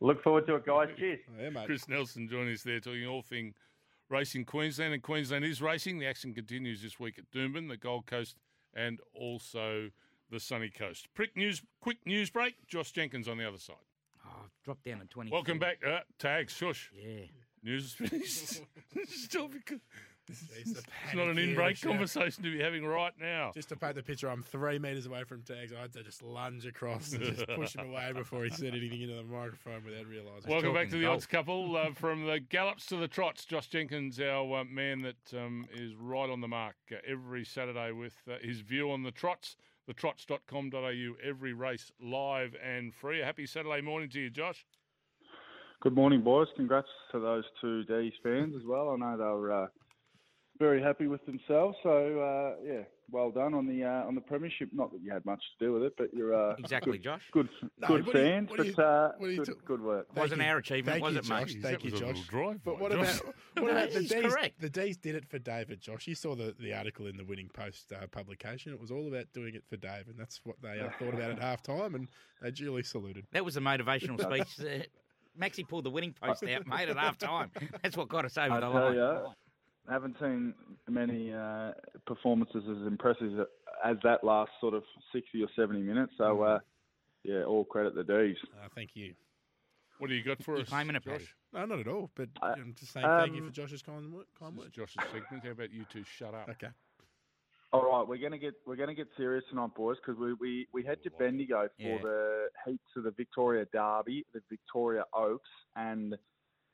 [0.00, 0.88] Look forward to it, guys.
[0.98, 1.20] Cheers.
[1.40, 1.66] Yeah, mate.
[1.66, 3.54] Chris Nelson joining us there, talking all thing
[4.09, 4.94] racing Queensland.
[4.94, 5.98] And Queensland is racing.
[5.98, 8.37] The action continues this week at Doomben, the Gold Coast,
[8.74, 9.90] and also
[10.30, 11.09] the Sunny Coast.
[11.14, 12.54] Quick news, quick news break.
[12.66, 13.76] Josh Jenkins on the other side.
[14.26, 15.30] Oh, dropped down to 20.
[15.30, 15.78] Welcome back.
[15.87, 16.90] Uh, tag, shush.
[16.94, 17.26] Yeah.
[17.62, 18.62] News is finished.
[19.09, 19.80] Still because
[20.32, 23.52] Jeez, the it's not an panic in-break conversation to be having right now.
[23.54, 25.72] Just to paint the picture, I'm three metres away from tags.
[25.72, 29.02] I had to just lunge across and just push him away before he said anything
[29.02, 30.50] into the microphone without realising.
[30.50, 31.16] Welcome back to the golf.
[31.16, 31.76] odds couple.
[31.76, 35.94] Uh, from the gallops to the trots, Josh Jenkins, our uh, man that um, is
[35.94, 39.56] right on the mark uh, every Saturday with uh, his view on the trots,
[39.88, 43.20] thetrots.com.au, every race live and free.
[43.20, 44.66] A happy Saturday morning to you, Josh.
[45.82, 46.48] Good morning, boys.
[46.56, 48.90] Congrats to those two D's fans as well.
[48.90, 49.66] I know they were uh,
[50.58, 51.76] very happy with themselves.
[51.82, 51.90] So
[52.20, 54.68] uh, yeah, well done on the uh, on the premiership.
[54.72, 57.22] Not that you had much to do with it, but you're uh, Exactly, good, Josh.
[57.32, 58.50] good, No, good what you- fans.
[58.50, 60.06] what do you- but uh, you good, t- good work.
[60.08, 60.46] Thank Wasn't you.
[60.48, 61.38] our achievement, was you, it, mate?
[61.46, 61.54] Josh?
[61.54, 62.08] Jeez, Thank that you, was a Josh.
[62.16, 63.20] little drive But what Josh.
[63.20, 64.12] about what about the D's?
[64.12, 64.60] correct.
[64.60, 66.06] The D's did it for David, Josh.
[66.06, 68.72] You saw the, the article in the Winning Post uh, publication.
[68.72, 71.30] It was all about doing it for Dave, and that's what they uh, thought about
[71.30, 72.08] at half time, and
[72.42, 73.26] they duly saluted.
[73.32, 74.20] That was a motivational
[74.56, 74.66] speech.
[74.66, 74.82] Uh,
[75.38, 77.50] Maxie pulled the winning post out, mate, at half time.
[77.82, 79.34] That's what got us over I the tell line.
[79.87, 80.55] Ya, haven't seen
[80.88, 81.72] many uh,
[82.07, 83.46] performances as impressive
[83.85, 86.12] as that last sort of sixty or seventy minutes.
[86.18, 86.59] So uh,
[87.25, 88.37] yeah, all credit the D's.
[88.62, 89.14] Uh, thank you.
[89.99, 91.12] What do you got for You us, claiming it, Josh?
[91.53, 91.68] Paddy?
[91.68, 92.11] No, not at all.
[92.14, 94.70] But I- I'm just saying thank you um, for Josh's kind, This is words.
[94.75, 95.42] Josh's segment.
[95.44, 96.49] How about you two shut up?
[96.51, 96.68] Okay.
[97.72, 100.85] All right, we're gonna get we're gonna get serious tonight, boys, because we, we we
[100.85, 101.99] head to Bendigo for Yeah.
[102.01, 106.14] the heats of the Victoria Derby, the Victoria Oaks, and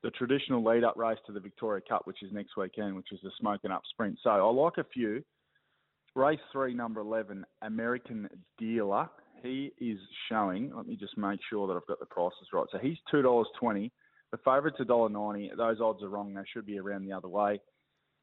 [0.03, 3.21] the traditional lead up race to the Victoria Cup, which is next weekend, which is
[3.23, 4.19] the Smoken Up Sprint.
[4.23, 5.23] So I like a few.
[6.15, 9.09] Race three, number eleven, American Dealer.
[9.43, 10.73] He is showing.
[10.75, 12.67] Let me just make sure that I've got the prices right.
[12.71, 13.93] So he's two dollars twenty.
[14.31, 15.51] The favourite's a dollar ninety.
[15.57, 16.35] Those odds are wrong.
[16.35, 17.61] They should be around the other way.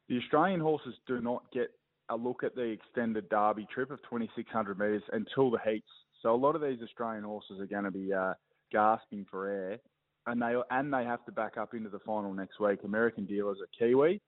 [0.07, 1.71] The Australian horses do not get
[2.09, 5.87] a look at the extended Derby trip of 2,600 metres until the heats.
[6.21, 8.33] So a lot of these Australian horses are going to be uh,
[8.71, 9.77] gasping for air,
[10.27, 12.79] and they and they have to back up into the final next week.
[12.84, 14.21] American Dealer's a Kiwi,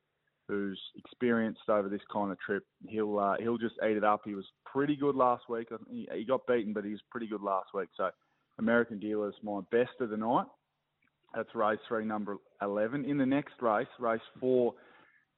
[0.47, 2.63] who's experienced over this kind of trip.
[2.87, 4.21] He'll uh, he'll just eat it up.
[4.25, 5.67] He was pretty good last week.
[5.89, 7.89] He, he got beaten, but he was pretty good last week.
[7.95, 8.09] So
[8.59, 10.45] American Dealer's my best of the night.
[11.33, 13.05] That's race three, number 11.
[13.05, 14.73] In the next race, race four,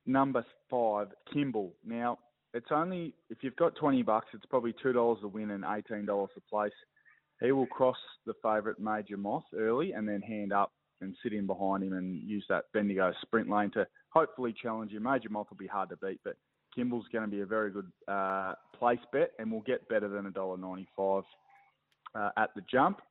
[0.05, 1.73] number five, Kimball.
[1.85, 2.17] Now,
[2.53, 6.41] it's only, if you've got 20 bucks, it's probably $2 to win and $18 to
[6.49, 6.71] place.
[7.43, 11.45] He will cross the favourite Major Moth early and then hand up and sit in
[11.45, 15.03] behind him and use that Bendigo sprint lane to hopefully challenge him.
[15.03, 16.37] Major Moth will be hard to beat, but
[16.73, 20.31] Kimball's going to be a very good uh, place bet, and we'll get better than
[20.31, 21.23] $1.95
[22.15, 23.01] uh, at the jump.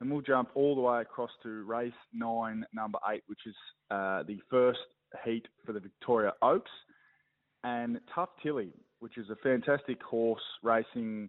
[0.00, 3.54] And we'll jump all the way across to race nine, number eight, which is
[3.90, 4.78] uh, the first
[5.24, 6.70] heat for the Victoria Oaks.
[7.62, 11.28] And Tough Tilly, which is a fantastic horse racing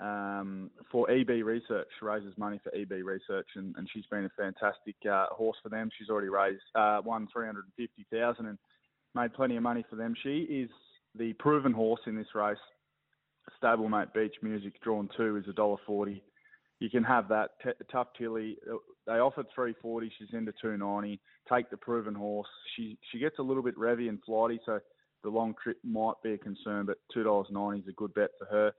[0.00, 4.96] um, for EB Research, raises money for EB Research, and, and she's been a fantastic
[5.10, 5.88] uh, horse for them.
[5.98, 8.58] She's already raised uh, won three hundred and fifty thousand and
[9.14, 10.14] made plenty of money for them.
[10.22, 10.70] She is
[11.18, 12.58] the proven horse in this race.
[13.62, 16.22] Stablemate Beach Music drawn two is a dollar forty.
[16.78, 18.58] You can have that T- tough Tilly.
[18.70, 20.12] uh, They offered three forty.
[20.18, 21.20] She's into two ninety.
[21.50, 22.48] Take the proven horse.
[22.76, 24.78] She she gets a little bit revy and flighty, so
[25.22, 26.84] the long trip might be a concern.
[26.86, 28.72] But two dollars ninety is a good bet for her.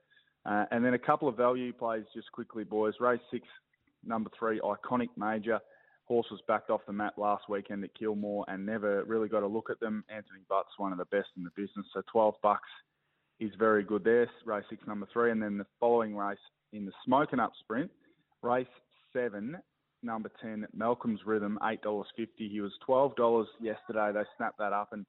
[0.46, 2.94] Uh, and then a couple of value plays just quickly, boys.
[3.00, 3.46] Race six,
[4.04, 5.60] number three, Iconic Major.
[6.04, 9.46] Horse was backed off the mat last weekend at Kilmore and never really got a
[9.46, 10.04] look at them.
[10.08, 12.68] Anthony Butt's one of the best in the business, so 12 bucks
[13.40, 14.28] is very good there.
[14.46, 16.38] Race six, number three, and then the following race
[16.72, 17.90] in the Smoken Up Sprint,
[18.42, 18.66] race
[19.12, 19.58] seven,
[20.02, 22.04] number 10, Malcolm's Rhythm, $8.50.
[22.36, 24.10] He was $12 yesterday.
[24.12, 25.04] They snapped that up, and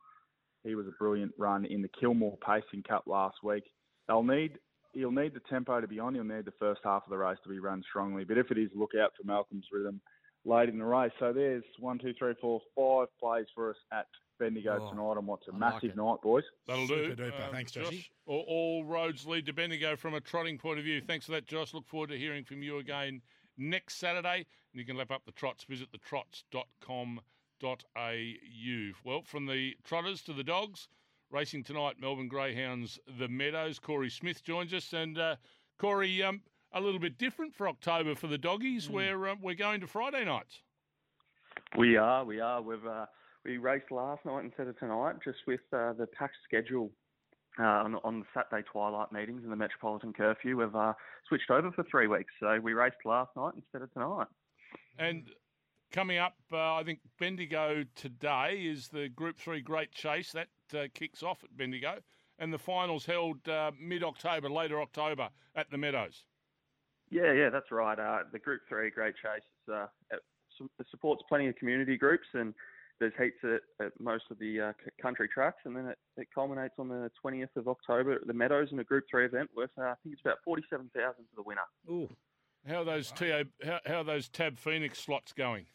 [0.64, 3.64] he was a brilliant run in the Kilmore Pacing Cup last week.
[4.08, 4.58] They'll need
[4.94, 6.16] he'll need the tempo to be on.
[6.16, 8.24] He'll need the first half of the race to be run strongly.
[8.24, 10.02] But if it is, look out for Malcolm's Rhythm
[10.46, 11.12] late in the race.
[11.20, 14.08] So there's one, two, three, four, five plays for us at
[14.40, 15.98] Bendigo Oh, tonight on what's a I massive it.
[15.98, 16.44] night, boys.
[16.68, 17.24] That'll Super do.
[17.24, 17.48] duper.
[17.48, 17.92] Uh, Thanks, Joshy.
[17.92, 18.12] Josh.
[18.26, 21.02] All, all roads lead to Bendigo from a trotting point of view.
[21.02, 21.74] Thanks for that, Josh.
[21.74, 23.22] Look forward to hearing from you again
[23.58, 24.46] next Saturday.
[24.72, 25.66] And you can lap up the trots.
[25.66, 27.22] Visit thetrots.com.au.
[29.04, 30.88] Well, from the trotters to the dogs,
[31.32, 33.80] racing tonight, Melbourne Greyhounds, the Meadows.
[33.80, 34.94] Corey Smith joins us.
[34.94, 35.36] And uh,
[35.78, 36.42] Corey, um,
[36.74, 38.94] a little bit different for October for the doggies, Hmm.
[38.94, 40.62] where um, we're going to Friday nights.
[41.78, 42.62] We are, we are.
[42.62, 43.06] We've uh,
[43.46, 46.92] we raced last night instead of tonight, just with uh, the packed schedule
[47.60, 50.58] uh, on, on the Saturday twilight meetings and the metropolitan curfew.
[50.58, 50.94] We've uh,
[51.28, 54.28] switched over for three weeks, so we raced last night instead of tonight.
[54.98, 55.24] And
[55.92, 60.32] coming up, uh, I think Bendigo today is the Group 3 Great Chase.
[60.32, 61.98] That uh, kicks off at Bendigo.
[62.38, 66.24] And the final's held uh, mid October, later October at the Meadows.
[67.10, 68.00] Yeah, yeah, that's right.
[68.00, 72.54] Uh, the Group Three Great Chase is, uh, it supports plenty of community groups, and
[73.00, 76.76] there's heats at, at most of the uh, country tracks, and then it, it culminates
[76.78, 79.84] on the 20th of October at the Meadows in a Group Three event worth uh,
[79.84, 81.62] I think it's about 47,000 for the winner.
[81.90, 82.10] Ooh.
[82.68, 85.66] How are those TO, how, how are those Tab Phoenix slots going?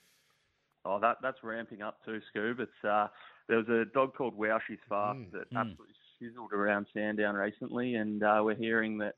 [0.84, 2.60] Oh, that that's ramping up too, Scoob.
[2.60, 3.08] It's uh,
[3.48, 5.58] there was a dog called Wow She's Fast Mm, that mm.
[5.58, 9.14] absolutely sizzled around Sandown recently, and uh, we're hearing that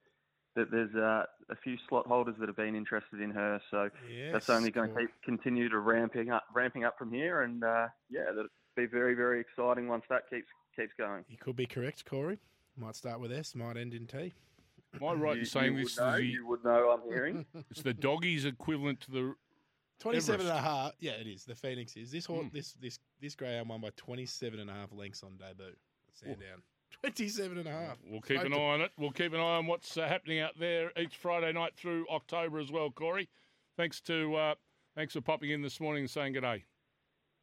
[0.55, 3.61] that there's uh, a few slot holders that have been interested in her.
[3.71, 7.43] So Yes, that's only going to keep continue to ramping up, ramping up from here,
[7.43, 11.25] and uh, yeah, that'll be very very exciting once that keeps keeps going.
[11.29, 12.39] You could be correct, Corey.
[12.77, 14.35] Might start with S, might end in T.
[14.95, 16.91] Am I right you, in saying you this is would know, the, you would know.
[16.91, 17.47] I'm hearing.
[17.71, 19.35] it's the doggies equivalent to the
[20.01, 20.93] 27 and a half.
[21.01, 21.45] Yeah, it is.
[21.45, 22.11] The Phoenix is.
[22.11, 22.53] This horse, Mm.
[22.53, 25.69] this this this greyhound won by 27 and a half lengths on debut.
[25.69, 25.75] at
[26.17, 26.63] Sandown.
[27.03, 27.99] 27 and a half.
[28.09, 28.93] We'll keep an eye on it.
[28.97, 32.59] We'll keep an eye on what's uh, happening out there each Friday night through October
[32.59, 33.29] as well, Corey.
[33.77, 34.55] Thanks to uh,
[34.95, 36.65] thanks for popping in this morning and saying good day.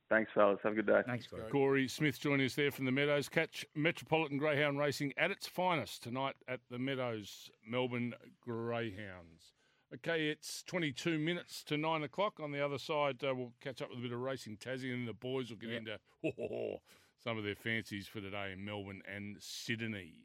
[0.10, 0.60] Thanks, fellas.
[0.63, 1.02] Have a good day.
[1.08, 1.50] Thanks, Corey.
[1.52, 3.30] Corey Smith joining us there from the Meadows.
[3.30, 9.54] Catch Metropolitan Greyhound Racing at its finest tonight at the Meadows Melbourne Greyhounds.
[9.95, 12.39] Okay, it's 22 minutes to 9 o'clock.
[12.39, 15.08] On the other side, uh, we'll catch up with a bit of racing Tassie, and
[15.08, 15.99] the boys will get Yep.
[16.23, 16.77] into
[17.23, 20.15] some of their fancies for today in Melbourne and Sydney.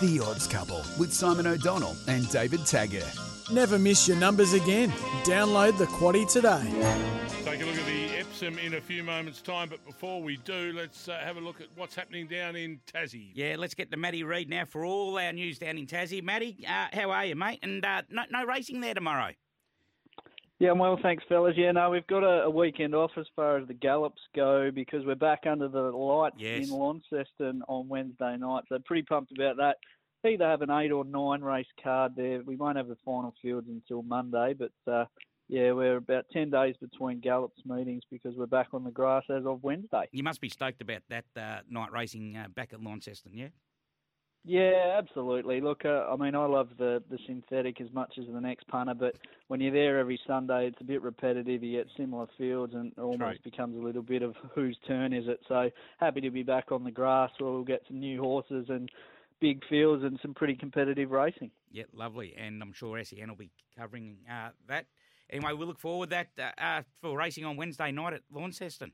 [0.00, 3.04] The Odds Couple with Simon O'Donnell and David Taggart.
[3.52, 4.90] Never miss your numbers again.
[5.24, 7.29] Download the Quaddy today.
[8.40, 11.60] The in a few moments' time, but before we do, let's uh, have a look
[11.60, 13.30] at what's happening down in Tassie.
[13.34, 16.22] Yeah, let's get to Matty Reid now for all our news down in Tassie.
[16.22, 17.58] Matty, uh, how are you, mate?
[17.62, 19.32] And uh, no, no racing there tomorrow.
[20.58, 21.54] Yeah, well, thanks, fellas.
[21.56, 25.04] Yeah, no, we've got a, a weekend off as far as the gallops go because
[25.06, 26.68] we're back under the lights Yes.
[26.68, 28.64] in Launceston on Wednesday night.
[28.68, 29.76] So pretty pumped about that.
[30.26, 32.42] Either have an eight or nine race card there.
[32.44, 35.06] We won't have the final fields until Monday, but uh,
[35.50, 39.44] yeah, we're about ten days between gallops meetings because we're back on the grass as
[39.44, 40.08] of Wednesday.
[40.12, 43.48] You must be stoked about that uh, night racing uh, back at Launceston, yeah?
[44.44, 45.60] Yeah, absolutely.
[45.60, 48.94] Look, uh, I mean, I love the the synthetic as much as the next punter,
[48.94, 49.16] but
[49.48, 51.64] when you're there every Sunday, it's a bit repetitive.
[51.64, 55.26] You get similar fields, and it almost becomes a little bit of whose turn is
[55.26, 55.40] it.
[55.48, 58.88] So happy to be back on the grass where we'll get some new horses and
[59.40, 61.50] big fields and some pretty competitive racing.
[61.72, 64.86] Yeah, lovely, and I'm sure SEN will be covering uh, that.
[65.30, 68.92] Anyway, we look forward that uh, uh, for racing on Wednesday night at Launceston.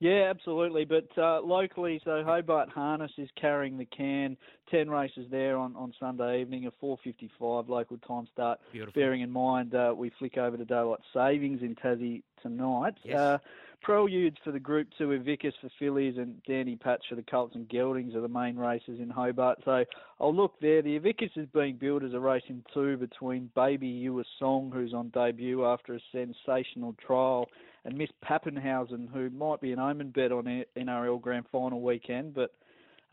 [0.00, 0.86] Yeah, absolutely.
[0.86, 4.36] But uh, locally, so Hobart Harness is carrying the can.
[4.70, 8.60] Ten races there on, on Sunday evening, a 4:55 local time start.
[8.72, 8.98] Beautiful.
[8.98, 12.94] Bearing in mind uh, we flick over to daylight savings in Tassie tonight.
[13.04, 13.18] Yes.
[13.18, 13.38] Uh,
[13.82, 17.68] Preludes for the Group Two, Invicus for fillies, and Dandy Patch for the Colts and
[17.68, 19.58] Geldings are the main races in Hobart.
[19.64, 19.84] So
[20.20, 20.82] I'll look there.
[20.82, 24.92] The Invicus is being billed as a race in two between Baby a Song, who's
[24.92, 27.48] on debut after a sensational trial,
[27.84, 32.52] and Miss Pappenhausen, who might be an omen bet on NRL Grand Final weekend, but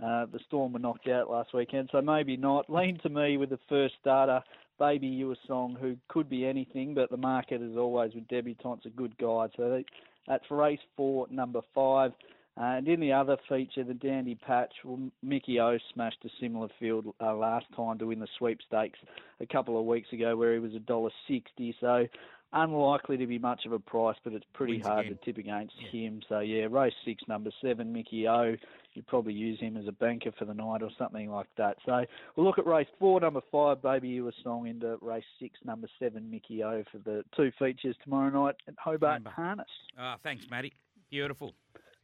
[0.03, 2.69] uh, the Storm were knocked out last weekend, so maybe not.
[2.69, 4.41] Lean to me with the first starter,
[4.79, 8.89] Baby a Song, who could be anything, but the market, as always, with debutantes, a
[8.89, 9.49] good guide.
[9.57, 9.85] So they,
[10.27, 12.11] that's race four, number five.
[12.59, 17.13] And in the other feature, the Dandy Patch, well, Mickey O smashed a similar field
[17.21, 18.97] uh, last time to win the sweepstakes
[19.39, 21.75] a couple of weeks ago, where he was a dollar sixty.
[21.79, 22.07] So
[22.53, 25.17] unlikely to be much of a price, but it's pretty Wins hard again.
[25.17, 26.21] to tip against him.
[26.29, 28.55] So yeah, race six, number seven, Mickey O.
[28.93, 31.77] You'd probably use him as a banker for the night or something like that.
[31.85, 32.03] So
[32.35, 35.87] we'll look at race four, number five, Baby You a Song, into race six, number
[35.99, 39.29] seven, Mickey O for the two features tomorrow night at Hobart Remember.
[39.29, 39.67] Harness.
[39.97, 40.73] Ah, thanks, Matty.
[41.11, 41.53] Beautiful.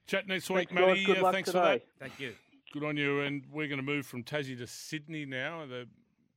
[0.06, 0.88] Chat next week, Thanks, guys.
[0.88, 1.06] Matty.
[1.06, 1.60] Good Uh, luck thanks today.
[1.60, 1.82] for that.
[2.00, 2.34] Thank you.
[2.74, 3.22] Good on you.
[3.22, 5.66] And we're going to move from Tassie to Sydney now.
[5.66, 5.88] The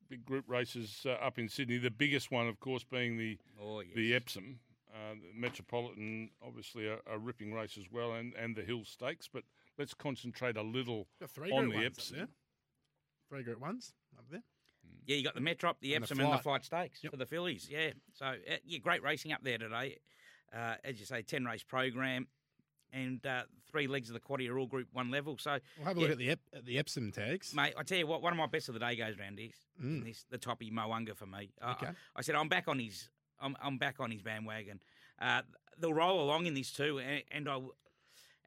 [0.08, 1.78] big group races uh, up in Sydney.
[1.78, 3.90] The biggest one, of course, being the Oh, yes.
[3.94, 4.58] the Epsom.
[4.94, 9.28] Uh, the Metropolitan, obviously, a, a ripping race as well, and, and the Hill Stakes.
[9.30, 9.42] But
[9.78, 12.28] let's concentrate a little Got three on the Epsom.
[13.28, 14.42] Three group ones up there.
[15.04, 16.64] Yeah, you got the Metrop, the And the Epsom, and the Flight.
[16.64, 17.10] Flight Stakes Yep.
[17.12, 17.68] for the fillies.
[17.70, 19.98] Yeah, so uh, yeah, great racing up there today.
[20.56, 22.26] Uh, as you say, ten race program,
[22.96, 25.36] and uh, three legs of the quaddy are all Group One level.
[25.38, 26.06] So, We'll have a Yeah.
[26.06, 27.54] look at the Ep- at the Epsom tags.
[27.54, 29.54] mate, I tell you what, one of my best of the day goes round this.
[29.82, 30.04] Mm.
[30.04, 31.50] This the toppy Moanga for me.
[31.60, 31.86] I- Okay.
[31.88, 33.08] I, I said I'm back on his.
[33.40, 34.80] I'm, I'm back on his bandwagon.
[35.20, 35.42] Uh,
[35.78, 37.60] they'll roll along in this too, and, and I.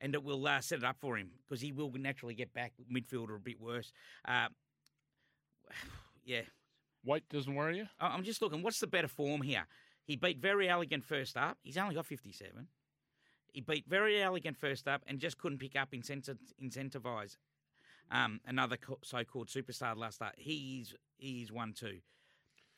[0.01, 2.71] And it will uh, set it up for him because he will naturally get back
[2.89, 3.91] midfielder a bit worse.
[4.25, 4.47] Uh,
[6.25, 6.41] yeah,
[7.05, 7.87] Weight doesn't worry you?
[7.99, 8.61] I'm just looking.
[8.63, 9.65] What's the better form here?
[10.05, 11.57] He beat Verry Elegant first up.
[11.63, 12.67] He's only got 57.
[13.53, 17.37] He beat Verry Elegant first up and just couldn't pick up incenti- Incentivise
[18.11, 20.33] um, another co- so-called superstar last start.
[20.37, 21.99] He's he's one too.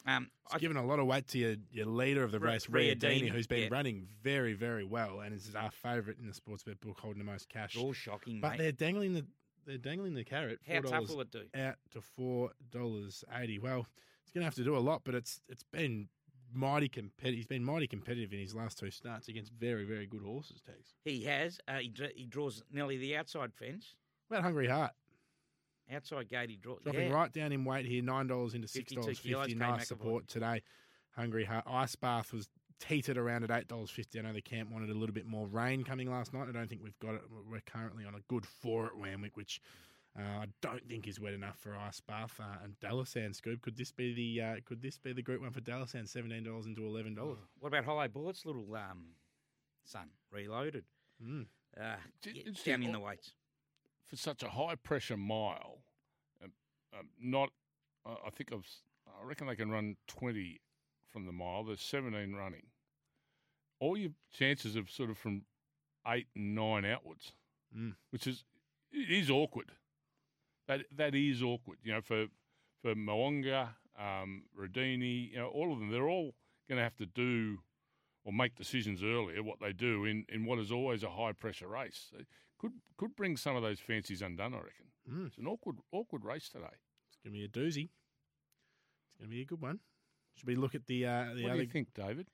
[0.06, 2.66] Um, It's I, given a lot of weight to your, your leader of the race,
[2.66, 3.68] Riadini, who's been yeah.
[3.72, 7.50] running very, very well and is our favourite in the Sportsbet book, holding the most
[7.50, 7.78] cash.
[7.78, 8.58] all shocking, But mate.
[8.58, 9.26] they're dangling the
[9.64, 11.44] they're dangling the carrot How tough will it do?
[11.56, 13.60] out to four dollars eighty.
[13.60, 13.86] Well,
[14.24, 16.10] it's going to have to do a lot, but it's it's been
[16.54, 17.36] mighty competitive.
[17.36, 20.62] He's been mighty competitive in his last two starts against very, very good horses.
[20.66, 20.94] Tags.
[21.04, 21.60] He has.
[21.68, 23.96] Uh, he, dra- he draws nearly the outside fence.
[24.30, 24.92] About Hungry Heart
[25.94, 26.80] Outside gate, he draws.
[26.84, 27.14] dropping yeah.
[27.14, 29.56] right down in weight here, nine dollars into six dollars fifty.
[29.56, 29.86] Nice McAvoy.
[29.86, 30.62] support today.
[31.16, 32.48] Hungry Heart Ice Bath was
[32.80, 34.18] teetered around at eight dollars fifty.
[34.18, 36.48] I know the camp wanted a little bit more rain coming last night.
[36.48, 37.22] I don't think we've got it.
[37.50, 39.60] We're currently on a good four at Randwick, which
[40.18, 43.62] I don't think is wet enough for Ice Bath uh, and Dalasan Scoop.
[43.62, 46.08] Could this be the uh, could this be the group one for Dalasan?
[46.08, 47.38] Seventeen dollars into eleven dollars.
[47.60, 49.06] What about Hollow Bullets, little um,
[49.86, 50.84] son, reloaded?
[51.26, 51.46] Mm.
[51.80, 53.32] Uh, J- yeah, down the- in the weights.
[54.08, 55.84] For such a high pressure mile,
[56.44, 56.52] um,
[57.00, 57.50] um, not,
[58.06, 60.60] uh, I think I've, s- I reckon they can run 20
[61.10, 61.64] from the mile.
[61.64, 62.64] There's 17 running.
[63.80, 65.44] All your chances of sort of from
[66.06, 67.32] eight and nine outwards,
[67.74, 67.96] Mm.
[68.10, 68.44] which is,
[68.92, 69.72] it is awkward.
[70.68, 72.28] That That is awkward, you know, for,
[72.82, 73.70] for Moanga,
[74.00, 76.34] um, Rodini, you know, all of them, they're all
[76.70, 77.60] going to have to do
[78.24, 81.68] or make decisions earlier what they do in, in what is always a high pressure
[81.68, 82.12] race.
[82.18, 82.28] It
[82.60, 84.86] could could bring some of those fancies undone, I reckon.
[85.12, 85.28] Mm.
[85.28, 86.66] It's an awkward awkward race today.
[87.10, 87.90] It's gonna be a doozy.
[89.10, 89.80] It's gonna be a good one.
[90.36, 91.62] Should we look at the uh, the what other?
[91.62, 92.28] do you think, David?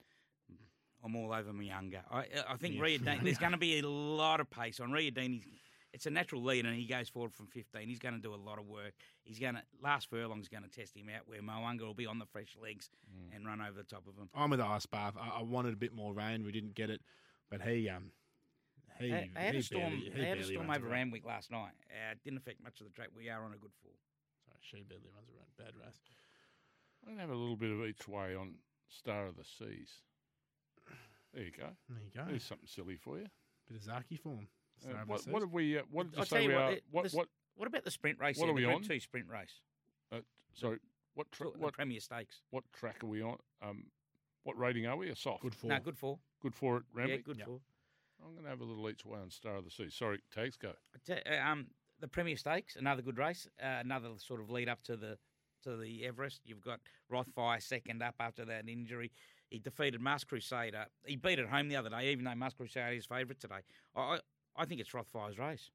[1.03, 2.01] I'm all over Moanga.
[2.11, 2.81] I I think Yeah.
[2.81, 5.41] Riadini, there's going to be a lot of pace on Riadini.
[5.97, 7.87] It's a natural lead, and he goes forward from 15.
[7.87, 8.93] He's going to do a lot of work.
[9.23, 12.19] He's going to last furlong's going to test him out, where Moanga will be on
[12.19, 13.35] the fresh legs Mm.
[13.35, 14.29] and run over the top of him.
[14.35, 15.15] I'm with Ice Bath.
[15.19, 16.43] I, I wanted a bit more rain.
[16.45, 17.01] We didn't get it,
[17.49, 18.11] but he um
[18.99, 19.81] he They, they had a storm.
[19.89, 20.91] barely, they had a storm over around.
[20.91, 21.73] Randwick last night.
[21.89, 23.07] Uh, it didn't affect much of the track.
[23.15, 23.93] We are on a good four.
[24.45, 25.49] Sorry, she barely runs around.
[25.57, 25.97] Bad race.
[27.01, 28.55] I'm going to have a little bit of each way on
[28.87, 29.89] Star of the Seas.
[31.33, 31.69] There you go.
[31.89, 32.25] There you go.
[32.29, 33.25] There's something silly for you.
[33.67, 34.47] Bit of Zaaki form.
[34.85, 35.77] Uh, Star of the what, what have we?
[35.77, 36.71] Uh, what did you I'll say tell you we what, are?
[36.75, 37.03] the- What?
[37.03, 37.27] this- What?
[37.55, 38.37] What about the sprint race?
[38.37, 38.83] What here, are we the on?
[38.83, 39.61] Two sprint race.
[40.11, 40.19] Uh,
[40.53, 40.77] sorry.
[41.15, 41.31] What?
[41.31, 41.73] Tra- The what?
[41.73, 42.41] Premier Stakes.
[42.51, 43.37] What track are we on?
[43.63, 43.85] Um,
[44.43, 45.09] what rating are we?
[45.09, 45.41] A soft.
[45.41, 45.67] Good for.
[45.67, 46.19] No, good four.
[46.41, 47.47] Good for it, Yeah, good Yep.
[47.47, 47.59] four.
[48.23, 49.89] I'm going to have a little each way on Star of the Sea.
[49.89, 50.73] Sorry, tags go.
[50.93, 51.67] I te- uh, um,
[51.99, 55.17] the Premier Stakes, another good race, uh, another sort of lead up to the
[55.63, 56.41] to the Everest.
[56.45, 56.79] You've got
[57.11, 59.11] Rothfire second up after that injury.
[59.49, 60.85] He defeated Masked Crusader.
[61.03, 63.61] He beat at home the other day, even though Masked Crusader is favourite today.
[63.95, 64.19] I
[64.57, 65.69] I- think it's Rothfire's race.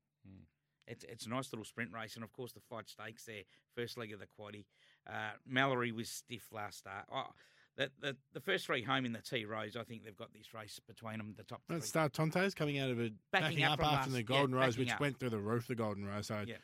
[0.88, 3.42] It's it's a nice little sprint race, and of course the Flight Stakes there.
[3.76, 4.64] First leg of the quaddy.
[5.08, 7.06] Uh, Mallory was stiff last start.
[7.10, 7.28] Oh,
[7.76, 9.76] the, the the first three home in the T rows.
[9.76, 11.34] I think they've got this race between them.
[11.36, 11.62] The top.
[11.68, 14.12] Let's start Tontes coming out of it, Backing backing, up up, from after us.
[14.12, 14.98] the Yeah, Golden Rose, which up.
[15.00, 16.26] went through the roof, the Golden Rose.
[16.26, 16.56] So Yeah.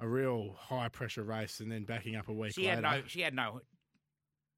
[0.00, 2.76] a real high pressure race, and then backing up a week She later.
[2.88, 3.06] had no.
[3.06, 3.60] She had no.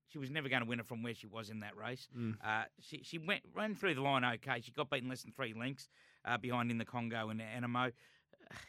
[0.08, 2.06] She was never going to win it from where she was in that race.
[2.16, 2.36] Mm.
[2.42, 4.60] Uh, she she went ran through the line okay.
[4.60, 5.88] She got beaten less than three lengths
[6.26, 7.92] uh, behind in the Congo and the Anamoe.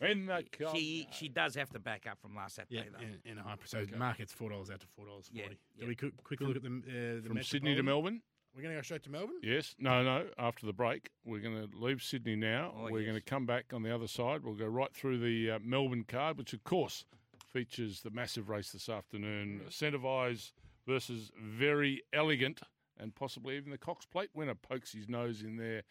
[0.01, 0.43] In the
[0.73, 3.29] She she does have to back up from last Yeah, Saturday though.
[3.29, 5.39] in, in a high so the market's four dollars out to four dollars forty.
[5.39, 5.87] Yeah, Do yeah.
[5.87, 8.21] we quick, quickly look at the uh, the From Sydney to Melbourne.
[8.55, 9.35] We're going to go straight to Melbourne.
[9.43, 9.75] Yes.
[9.77, 10.25] No, no.
[10.39, 12.73] After the break, we're going to leave Sydney now.
[12.75, 14.43] Oh, we're going to come back on the other side.
[14.43, 17.05] We'll go right through the uh, Melbourne card, which, of course,
[17.53, 19.61] features the massive race this afternoon.
[19.69, 20.53] Incentivise
[20.87, 22.61] versus Verry Elegant,
[22.99, 25.83] and possibly even the Cox Plate winner pokes his nose in there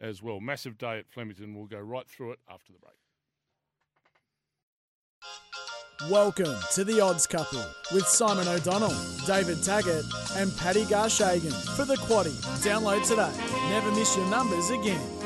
[0.00, 0.40] as well.
[0.40, 1.54] Massive day at Flemington.
[1.54, 2.94] We'll go right through it after the break.
[6.10, 8.94] Welcome to the Odds Couple with Simon O'Donnell,
[9.26, 10.04] David Taggart,
[10.36, 12.34] and Paddy Garshagen for the Quaddy.
[12.62, 13.32] Download today.
[13.70, 15.23] Never miss your numbers again.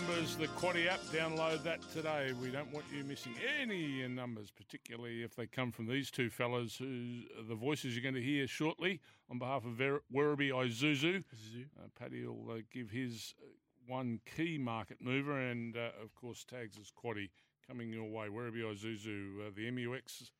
[0.00, 0.36] Numbers.
[0.36, 2.32] The Quaddy app, download that today.
[2.40, 6.76] We don't want you missing any numbers, particularly if they come from these two fellas,
[6.76, 11.18] who the voices you're going to hear shortly on behalf of Ver- Werribee Isuzu.
[11.18, 13.46] Uh, Paddy will uh, give his uh,
[13.86, 17.28] one key market mover, and uh, of course, tags as Quaddy
[17.66, 18.28] coming your way.
[18.28, 20.30] Werribee Isuzu, uh, the MUX.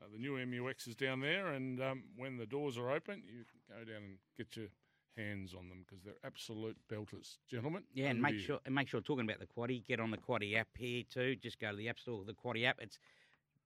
[0.00, 3.44] Uh, the new MUX is down there, and um, when the doors are open, you
[3.44, 4.68] can go down and get your
[5.16, 7.82] hands on them because they're absolute belters, gentlemen.
[7.92, 8.40] Yeah, and make you.
[8.40, 11.36] sure and make sure talking about the quaddy, get on the quaddy app here too.
[11.36, 12.78] Just go to the app store, the quaddy app.
[12.80, 12.98] It's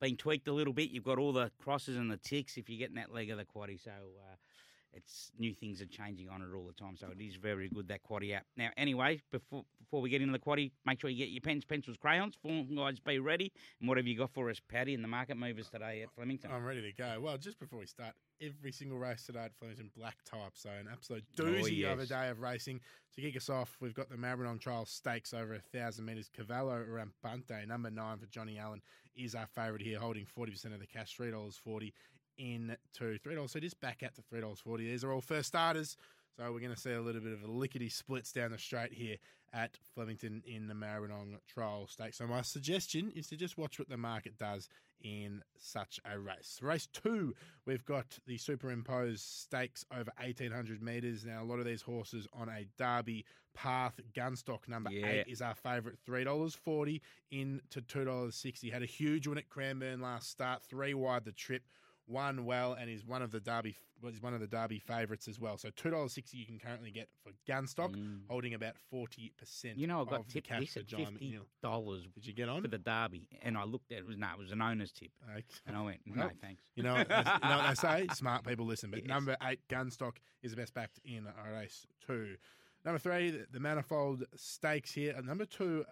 [0.01, 0.91] been tweaked a little bit.
[0.91, 3.45] You've got all the crosses and the ticks if you're getting that leg of the
[3.45, 3.83] quaddy.
[3.83, 4.37] So uh,
[4.95, 6.97] it's new things are changing on it all the time.
[6.97, 8.45] So it is very good that quaddy app.
[8.57, 11.65] Now, anyway, before before we get into the quaddy, make sure you get your pens,
[11.65, 12.35] pencils, crayons.
[12.43, 13.53] Form guides, be ready.
[13.81, 16.51] And what have you got for us, Paddy, and the market movers today at Flemington.
[16.53, 17.21] I'm ready to go.
[17.21, 20.89] Well, just before we start, every single race today at Flemington black type, so an
[20.91, 22.81] absolute Oh, doozy of a day of racing.
[23.15, 26.29] To kick us off, we've got the Maribyrnong Trial Stakes over a thousand metres.
[26.35, 28.83] Cavallo Rampante, number nine for Johnny Allen,
[29.15, 31.95] is our favourite here, holding forty percent of the cash, three dollars forty
[32.39, 33.53] in to three dollars.
[33.53, 34.89] So just back out to three dollars forty.
[34.91, 35.97] These are all first starters.
[36.37, 38.93] So we're going to see a little bit of a lickety splits down the straight
[38.93, 39.19] here
[39.53, 42.19] at Flemington in the Maribyrnong Trial Stakes.
[42.19, 44.69] So my suggestion is to just watch what the market does
[45.01, 46.59] in such a race.
[46.61, 47.35] Race two,
[47.67, 51.25] we've got the superimposed stakes over 1800 metres.
[51.25, 53.25] Now, a lot of these horses on a Derby
[53.55, 54.01] path.
[54.13, 55.07] Gunstock number Yeah.
[55.07, 58.73] eight is our favourite, $3.40 into $2.60.
[58.73, 61.63] Had a huge win at Cranbourne last start, three wide the trip.
[62.07, 65.41] Won well and is one of the Derby was one of the Derby favourites as
[65.41, 65.57] well.
[65.57, 67.95] So two dollars sixty you can currently get for Gunstock,
[68.29, 69.79] holding about forty percent.
[69.79, 69.81] Mm.
[69.81, 72.07] You know, I got tipped this at fifty dollars.
[72.15, 73.27] Did you get on for the derby?
[73.43, 75.45] And I looked at it, was no, it was an owner's tip, Okay.
[75.67, 76.63] and I went, no, Well, thanks.
[76.75, 78.07] You know, you know what they say?
[78.15, 78.91] Smart people listen.
[78.91, 79.09] But Yes.
[79.09, 82.37] number eight, Gunstock, is the best backed in a race two.
[82.85, 85.19] Number three, the, the Manifold Stakes here.
[85.25, 85.87] Number two,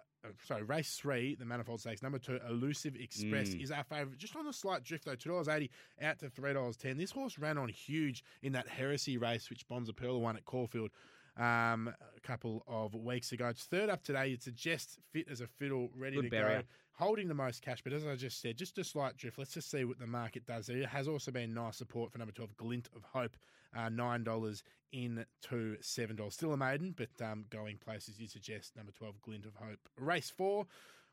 [0.45, 2.01] sorry, race three, the Manifold Stakes.
[2.01, 3.61] Number two, Elusive Express Mm.
[3.63, 4.17] is our favourite.
[4.17, 5.69] Just on the slight drift though, two dollars eighty
[6.01, 6.97] out to three dollars ten.
[6.97, 10.91] This horse ran on huge in that Heresy race, which Bonza Perla won at Caulfield.
[11.35, 13.47] Um, a couple of weeks ago.
[13.47, 14.29] It's third up today.
[14.31, 16.61] It's a just fit as a fiddle, ready Good to barrier.
[16.61, 19.39] go holding the most cash, but as I just said, just a slight drift.
[19.39, 20.67] Let's just see what the market does.
[20.67, 23.35] There has also been nice support for number 12, Glint of Hope,
[23.75, 26.33] uh, $9 in to $7.
[26.33, 29.89] Still a maiden, but um, going places you suggest number 12, Glint of Hope.
[29.97, 30.67] Race four.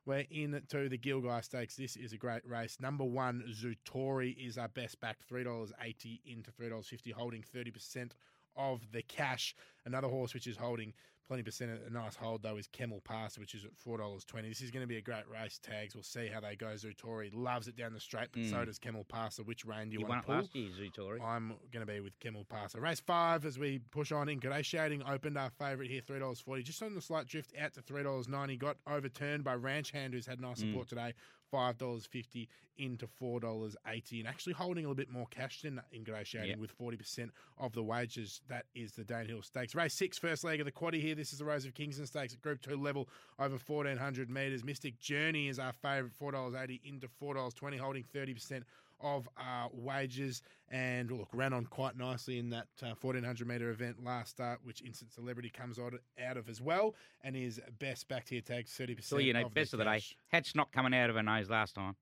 [0.06, 1.76] We're into the Gilgai Stakes.
[1.76, 2.78] This is a great race.
[2.80, 8.12] Number one, Zoutori is our best back, $3.80 into $3.50, holding 30%
[8.56, 9.54] of the cash.
[9.84, 10.94] Another horse which is holding
[11.30, 11.70] plenty percent.
[11.86, 14.48] A nice hold though is Kemmel Pass, which is at four dollars twenty.
[14.48, 15.60] This is going to be a great race.
[15.62, 15.94] Tags.
[15.94, 16.66] We'll see how they go.
[16.74, 18.66] Zoutori loves it down the straight, but so Mm.
[18.66, 19.44] does Kemmel Passer.
[19.44, 20.34] Which rein do you You want to pull?
[20.36, 21.22] last year, Zoutori.
[21.22, 22.80] I'm going to be with Kemmel Passer.
[22.80, 24.28] Race five as we push on.
[24.28, 24.40] in.
[24.40, 26.64] Ingratiating opened our favourite here, three dollars forty.
[26.64, 28.56] Just on the slight drift out to three dollars ninety.
[28.56, 30.70] Got overturned by Ranch Hand, who's had nice Mm.
[30.72, 31.14] support today.
[31.50, 32.48] Five dollars fifty
[32.78, 36.58] into four dollars eighty, and actually holding a little bit more cash than Ingratiating Yep.
[36.58, 38.40] with forty percent of the wages.
[38.48, 39.74] That is the Danehill Stakes.
[39.74, 41.14] Race six, first leg of the quaddy here.
[41.14, 44.64] This is the Rose of Kingston Stakes at Group Two level over fourteen hundred metres.
[44.64, 48.64] Mystic Journey is our favourite, four dollars eighty into four dollars twenty, holding thirty percent
[49.02, 50.42] of uh, wages.
[50.68, 54.82] And look, ran on quite nicely in that uh, 1400 metre event last start, which
[54.82, 55.94] Instant Celebrity comes out,
[56.24, 59.02] out of as well, and is best backed here tags 30%.
[59.02, 60.02] So you know, of best of the day.
[60.28, 61.96] Hatch not coming out of her nose last time.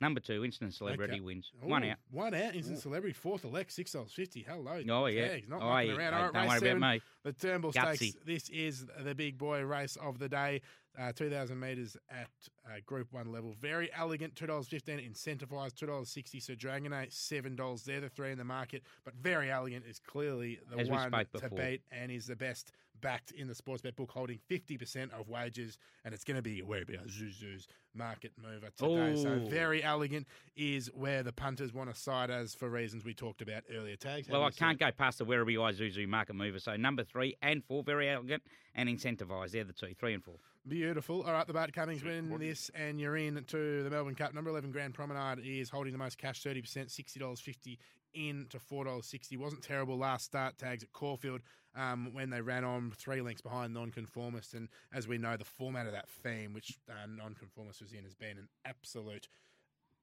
[0.00, 1.20] Number two, instant celebrity Okay.
[1.20, 1.50] wins.
[1.62, 1.96] One out.
[2.10, 2.54] One out.
[2.54, 3.14] Instant Celebrity.
[3.14, 4.42] Fourth elect, six dollars fifty.
[4.46, 4.82] Hello.
[4.90, 5.28] Oh yeah.
[5.28, 5.96] Tags, not oh, yeah.
[5.96, 6.10] around.
[6.10, 7.00] Don't, All right, don't worry seven, about me.
[7.22, 7.96] The Turnbull Gutsy.
[7.96, 8.16] Stakes.
[8.24, 10.60] This is the big boy race of the day.
[10.98, 12.28] Uh, 2,000 metres at
[12.66, 13.54] uh, Group 1 level.
[13.60, 14.34] Verry Elegant.
[14.34, 16.42] $2.15 incentivized, $2.60.
[16.42, 17.84] Sir Dragonet, $7.
[17.84, 18.82] They're the three in the market.
[19.04, 23.32] But Verry Elegant is clearly the As one to beat and is the best backed
[23.32, 25.78] in the Sportsbet book, holding 50% of wages.
[26.04, 29.22] And it's going to be Werribee Isuzu's market mover today.
[29.22, 30.26] So Verry Elegant
[30.56, 33.96] is where the punters want to side as for reasons we talked about earlier.
[33.96, 34.28] Tags.
[34.28, 36.58] Well, I can't go past the Werribee Isuzu market mover.
[36.58, 38.42] So number three and four, Verry Elegant
[38.74, 39.52] and incentivised.
[39.52, 40.36] They're the two, three and four.
[40.68, 41.22] Beautiful.
[41.22, 44.34] All right, the Bart Cummings win this, and you're in to the Melbourne Cup.
[44.34, 47.78] Number 11 Grand Promenade is holding the most cash, 30%, $60.50
[48.14, 49.38] in to $4.60.
[49.38, 51.42] Wasn't terrible last start tags at Caulfield
[51.76, 54.54] um, when they ran on three lengths behind nonconformist.
[54.54, 58.14] And as we know, the format of that theme, which uh, nonconformist was in, has
[58.14, 59.28] been an absolute.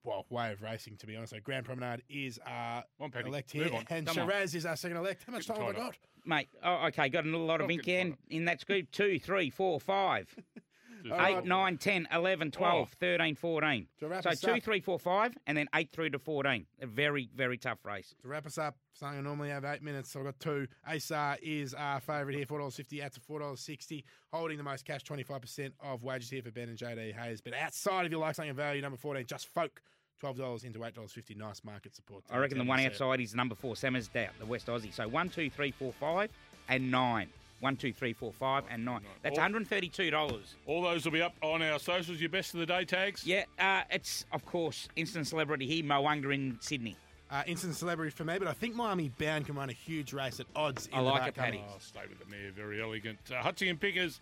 [0.06, 1.32] Well, way of racing, to be honest.
[1.32, 3.30] So Grand Promenade is our One penny.
[3.30, 3.86] elect here, Move on.
[3.90, 4.32] and Come on.
[4.32, 5.24] Is our second elect.
[5.26, 5.96] How much Get time have I got?
[6.26, 8.92] Mate, oh, okay, got a lot of ink in, in that scoop.
[8.92, 10.28] Two, three, four, five,
[11.12, 11.46] All eight, right.
[11.46, 13.88] nine, 10, 11, 12, 13, 14.
[14.00, 16.66] To wrap So us two, up- three, four, five, and then eight through to 14.
[16.82, 18.14] A very, very tough race.
[18.22, 20.68] To wrap us up, saying I normally have eight minutes, so I've got two.
[20.90, 26.04] ASAR is our favourite here, $4.50 out to $4.60, holding the most cash, 25% of
[26.04, 27.42] wages here for Ben and JD Hayes.
[27.42, 29.82] But outside, if you like something of value, number 14, Just Folk,
[30.24, 31.36] $12 into $8.50.
[31.36, 32.24] Nice market support.
[32.32, 34.94] I reckon the one outside is number four, Semmers Doubt, the West Aussie.
[34.94, 36.32] So one, two, three, four, five,
[36.70, 37.28] and nine.
[37.64, 39.04] One, two, three, four, five, and nine.
[39.22, 39.42] That's Oh.
[39.42, 40.56] $132.
[40.66, 42.20] All those will be up on our socials.
[42.20, 43.26] Your best of the day tags.
[43.26, 46.98] Yeah, uh, it's, of course, instant celebrity here, Moanga in Sydney.
[47.32, 50.42] Uh, instant celebrity for me, but I think Miami Bound can run a huge race
[50.42, 50.88] at odds.
[50.88, 51.58] In I the like Bart it, Paddy.
[51.60, 51.74] Cummings.
[51.74, 52.52] Oh, stay with the mayor.
[52.52, 53.18] Verry Elegant.
[53.32, 54.20] Uh, Hutsy and Pickers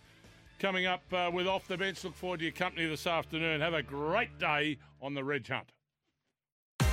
[0.60, 2.04] coming up uh, with Off the Bench.
[2.04, 3.60] Look forward to your company this afternoon.
[3.60, 5.66] Have a great day on the Reg Hunt.